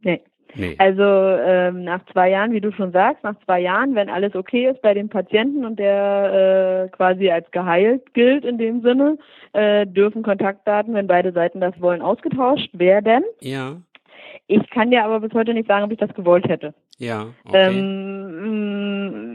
Nee. 0.00 0.22
Nee. 0.54 0.74
Also 0.78 1.02
ähm, 1.02 1.84
nach 1.84 2.04
zwei 2.12 2.30
Jahren, 2.30 2.52
wie 2.52 2.60
du 2.60 2.72
schon 2.72 2.92
sagst, 2.92 3.22
nach 3.24 3.36
zwei 3.44 3.60
Jahren, 3.60 3.94
wenn 3.94 4.08
alles 4.08 4.34
okay 4.34 4.68
ist 4.68 4.82
bei 4.82 4.94
dem 4.94 5.08
Patienten 5.08 5.64
und 5.64 5.78
der 5.78 6.86
äh, 6.86 6.96
quasi 6.96 7.30
als 7.30 7.50
geheilt 7.50 8.14
gilt 8.14 8.44
in 8.44 8.58
dem 8.58 8.82
Sinne, 8.82 9.18
äh, 9.52 9.86
dürfen 9.86 10.22
Kontaktdaten, 10.22 10.94
wenn 10.94 11.06
beide 11.06 11.32
Seiten 11.32 11.60
das 11.60 11.80
wollen, 11.80 12.02
ausgetauscht 12.02 12.70
werden. 12.72 13.24
Ja. 13.40 13.76
Ich 14.46 14.68
kann 14.70 14.90
dir 14.90 15.04
aber 15.04 15.20
bis 15.20 15.32
heute 15.32 15.54
nicht 15.54 15.68
sagen, 15.68 15.84
ob 15.84 15.92
ich 15.92 15.98
das 15.98 16.12
gewollt 16.14 16.48
hätte. 16.48 16.74
Ja. 16.98 17.26
Okay. 17.44 17.78
Ähm, 17.78 19.29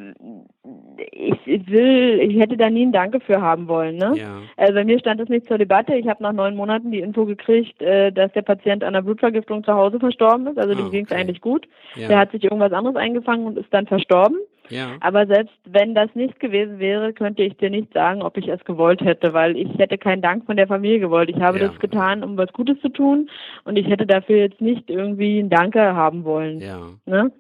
ich 1.12 1.68
will, 1.68 2.20
ich 2.22 2.40
hätte 2.40 2.58
da 2.58 2.70
nie 2.70 2.86
ein 2.86 2.92
Danke 2.92 3.20
für 3.20 3.42
haben 3.42 3.68
wollen. 3.68 3.98
Ne? 3.98 4.14
Ja. 4.16 4.42
Also 4.58 4.74
bei 4.74 4.84
mir 4.84 5.00
stand 5.00 5.22
es 5.22 5.30
nicht 5.30 5.48
zur 5.48 5.58
Debatte. 5.58 5.96
Ich 5.96 6.08
habe 6.08 6.24
nach 6.24 6.34
neun 6.34 6.56
Monaten 6.56 6.92
die 6.92 7.00
Info 7.00 7.26
gekriegt, 7.26 7.82
äh, 7.82 8.12
dass 8.12 8.32
der 8.34 8.42
Patient 8.42 8.84
an 8.84 8.96
einer 8.96 9.04
Blutvergiftung 9.04 9.64
zu 9.64 9.74
Hause 9.74 10.00
verstorben 10.00 10.48
ist. 10.48 10.58
Also 10.58 10.74
oh, 10.74 10.76
dem 10.76 10.92
ging 10.92 11.06
es 11.06 11.12
okay. 11.12 11.22
eigentlich 11.22 11.42
gut. 11.42 11.68
Ja. 11.96 12.08
Der 12.08 12.20
hat 12.20 12.32
sich 12.32 12.44
irgendwas 12.44 12.74
anderes 12.74 12.98
eingefangen 12.98 13.46
und 13.46 13.58
ist 13.58 13.74
dann 13.74 13.88
verstorben. 13.88 14.38
Ja. 14.70 14.94
Aber 15.00 15.28
selbst 15.28 15.56
wenn 15.66 15.94
das 15.94 16.10
nicht 16.16 16.40
gewesen 16.40 16.80
wäre, 16.80 17.14
könnte 17.14 17.44
ich 17.44 17.56
dir 17.58 17.70
nicht 17.70 17.94
sagen, 17.94 18.24
ob 18.24 18.38
ich 18.38 18.48
es 18.48 18.64
gewollt 18.66 19.02
hätte, 19.02 19.34
weil 19.34 19.56
ich 19.58 19.78
hätte 19.78 19.98
keinen 19.98 20.22
Dank 20.22 20.46
von 20.46 20.58
der 20.58 20.68
Familie 20.68 21.00
gewollt. 21.00 21.30
Ich 21.30 21.40
habe 21.40 21.60
ja. 21.60 21.68
das 21.68 21.80
getan, 21.80 22.24
um 22.24 22.38
was 22.38 22.52
Gutes 22.54 22.80
zu 22.82 22.90
tun 22.90 23.30
und 23.64 23.78
ich 23.78 23.88
hätte 23.88 24.06
dafür 24.06 24.38
jetzt 24.38 24.62
nicht 24.62 24.90
irgendwie 24.90 25.40
ein 25.40 25.50
Danke 25.50 25.96
haben 25.96 26.24
wollen. 26.24 26.60
Ja. 26.62 26.80
Ne? 27.06 27.32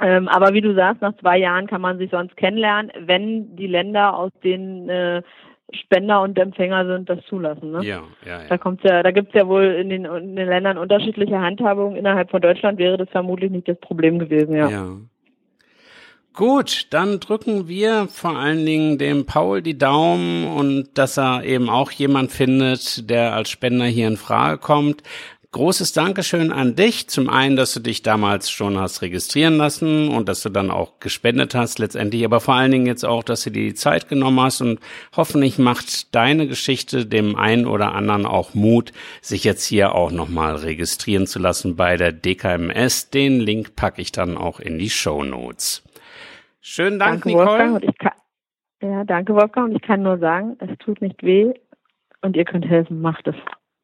Ähm, 0.00 0.28
aber 0.28 0.52
wie 0.54 0.60
du 0.60 0.74
sagst, 0.74 1.02
nach 1.02 1.16
zwei 1.18 1.38
Jahren 1.38 1.66
kann 1.66 1.80
man 1.80 1.98
sich 1.98 2.10
sonst 2.10 2.36
kennenlernen, 2.36 2.90
wenn 2.98 3.54
die 3.56 3.68
Länder, 3.68 4.16
aus 4.16 4.32
denen 4.42 4.88
äh, 4.88 5.22
Spender 5.72 6.20
und 6.22 6.38
Empfänger 6.38 6.86
sind, 6.86 7.08
das 7.08 7.24
zulassen. 7.28 7.72
Ne? 7.72 7.84
Ja, 7.84 8.02
ja, 8.24 8.42
ja. 8.42 8.48
Da 8.48 8.58
kommt's 8.58 8.82
ja, 8.84 9.02
da 9.02 9.10
gibt's 9.10 9.34
ja 9.34 9.46
wohl 9.46 9.64
in 9.64 9.88
den, 9.88 10.04
in 10.04 10.36
den 10.36 10.48
Ländern 10.48 10.78
unterschiedliche 10.78 11.40
Handhabungen. 11.40 11.96
Innerhalb 11.96 12.30
von 12.30 12.42
Deutschland 12.42 12.78
wäre 12.78 12.96
das 12.96 13.08
vermutlich 13.10 13.50
nicht 13.50 13.68
das 13.68 13.78
Problem 13.78 14.18
gewesen, 14.18 14.54
ja. 14.54 14.68
ja. 14.68 14.96
Gut, 16.36 16.88
dann 16.90 17.20
drücken 17.20 17.68
wir 17.68 18.08
vor 18.08 18.36
allen 18.36 18.66
Dingen 18.66 18.98
dem 18.98 19.24
Paul 19.24 19.62
die 19.62 19.78
Daumen 19.78 20.48
und 20.48 20.88
dass 20.98 21.16
er 21.16 21.44
eben 21.44 21.70
auch 21.70 21.92
jemand 21.92 22.32
findet, 22.32 23.08
der 23.08 23.34
als 23.34 23.50
Spender 23.50 23.84
hier 23.84 24.08
in 24.08 24.16
Frage 24.16 24.58
kommt. 24.58 25.04
Großes 25.54 25.92
Dankeschön 25.92 26.50
an 26.50 26.74
dich. 26.74 27.06
Zum 27.06 27.30
einen, 27.30 27.54
dass 27.54 27.72
du 27.74 27.78
dich 27.78 28.02
damals 28.02 28.50
schon 28.50 28.76
hast 28.76 29.02
registrieren 29.02 29.56
lassen 29.56 30.08
und 30.08 30.28
dass 30.28 30.42
du 30.42 30.48
dann 30.48 30.68
auch 30.68 30.98
gespendet 30.98 31.54
hast 31.54 31.78
letztendlich, 31.78 32.24
aber 32.24 32.40
vor 32.40 32.54
allen 32.54 32.72
Dingen 32.72 32.86
jetzt 32.86 33.04
auch, 33.04 33.22
dass 33.22 33.44
du 33.44 33.50
dir 33.50 33.62
die 33.62 33.74
Zeit 33.74 34.08
genommen 34.08 34.40
hast 34.40 34.62
und 34.62 34.80
hoffentlich 35.14 35.56
macht 35.56 36.12
deine 36.12 36.48
Geschichte 36.48 37.06
dem 37.06 37.36
einen 37.36 37.66
oder 37.66 37.94
anderen 37.94 38.26
auch 38.26 38.54
Mut, 38.54 38.90
sich 39.22 39.44
jetzt 39.44 39.64
hier 39.64 39.94
auch 39.94 40.10
nochmal 40.10 40.56
registrieren 40.56 41.28
zu 41.28 41.38
lassen 41.38 41.76
bei 41.76 41.96
der 41.96 42.10
DKMS. 42.10 43.10
Den 43.10 43.38
Link 43.38 43.76
packe 43.76 44.02
ich 44.02 44.10
dann 44.10 44.36
auch 44.36 44.58
in 44.58 44.80
die 44.80 44.90
Show 44.90 45.22
Notes. 45.22 45.84
Schönen 46.62 46.98
Dank, 46.98 47.22
danke, 47.22 47.28
Nicole. 47.28 47.46
Wolfgang, 47.46 47.98
kann, 48.00 48.12
ja, 48.82 49.04
danke, 49.04 49.34
Wolfgang. 49.36 49.68
Und 49.68 49.76
ich 49.76 49.82
kann 49.82 50.02
nur 50.02 50.18
sagen, 50.18 50.56
es 50.58 50.76
tut 50.78 51.00
nicht 51.00 51.22
weh 51.22 51.54
und 52.22 52.34
ihr 52.34 52.44
könnt 52.44 52.66
helfen. 52.66 53.00
Macht 53.00 53.28
es. 53.28 53.36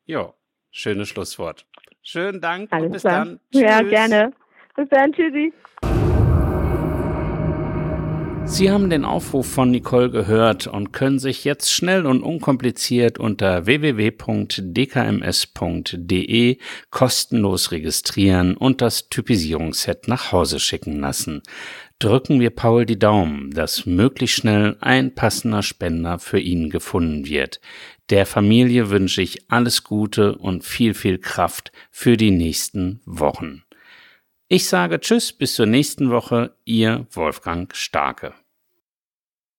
Ja, 0.06 0.32
schönes 0.70 1.08
Schlusswort. 1.08 1.66
Schönen 2.02 2.40
Dank 2.40 2.72
Alles 2.72 2.86
und 2.86 2.92
bis 2.92 3.02
klar. 3.02 3.24
dann. 3.24 3.40
Tschüss. 3.52 3.62
Ja, 3.62 3.82
gerne. 3.82 4.32
Bis 4.76 4.88
dann. 4.88 5.12
Tschüssi. 5.12 5.52
Sie 8.44 8.70
haben 8.70 8.90
den 8.90 9.04
Aufruf 9.04 9.46
von 9.48 9.70
Nicole 9.70 10.10
gehört 10.10 10.66
und 10.66 10.92
können 10.92 11.20
sich 11.20 11.44
jetzt 11.44 11.72
schnell 11.72 12.04
und 12.04 12.24
unkompliziert 12.24 13.20
unter 13.20 13.64
www.dkms.de 13.66 14.08
kostenlos 16.90 17.70
registrieren 17.70 18.56
und 18.56 18.80
das 18.80 19.08
Typisierungsset 19.08 20.08
nach 20.08 20.32
Hause 20.32 20.58
schicken 20.58 20.98
lassen. 20.98 21.42
Drücken 22.00 22.40
wir 22.40 22.50
Paul 22.50 22.86
die 22.86 22.98
Daumen, 22.98 23.50
dass 23.50 23.86
möglichst 23.86 24.38
schnell 24.38 24.76
ein 24.80 25.14
passender 25.14 25.62
Spender 25.62 26.18
für 26.18 26.40
ihn 26.40 26.70
gefunden 26.70 27.26
wird. 27.26 27.60
Der 28.10 28.26
Familie 28.26 28.90
wünsche 28.90 29.22
ich 29.22 29.50
alles 29.52 29.84
Gute 29.84 30.36
und 30.36 30.64
viel, 30.64 30.94
viel 30.94 31.18
Kraft 31.18 31.70
für 31.92 32.16
die 32.16 32.32
nächsten 32.32 33.00
Wochen. 33.04 33.62
Ich 34.48 34.68
sage 34.68 34.98
Tschüss, 34.98 35.32
bis 35.32 35.54
zur 35.54 35.66
nächsten 35.66 36.10
Woche, 36.10 36.56
Ihr 36.64 37.06
Wolfgang 37.12 37.74
Starke. 37.74 38.34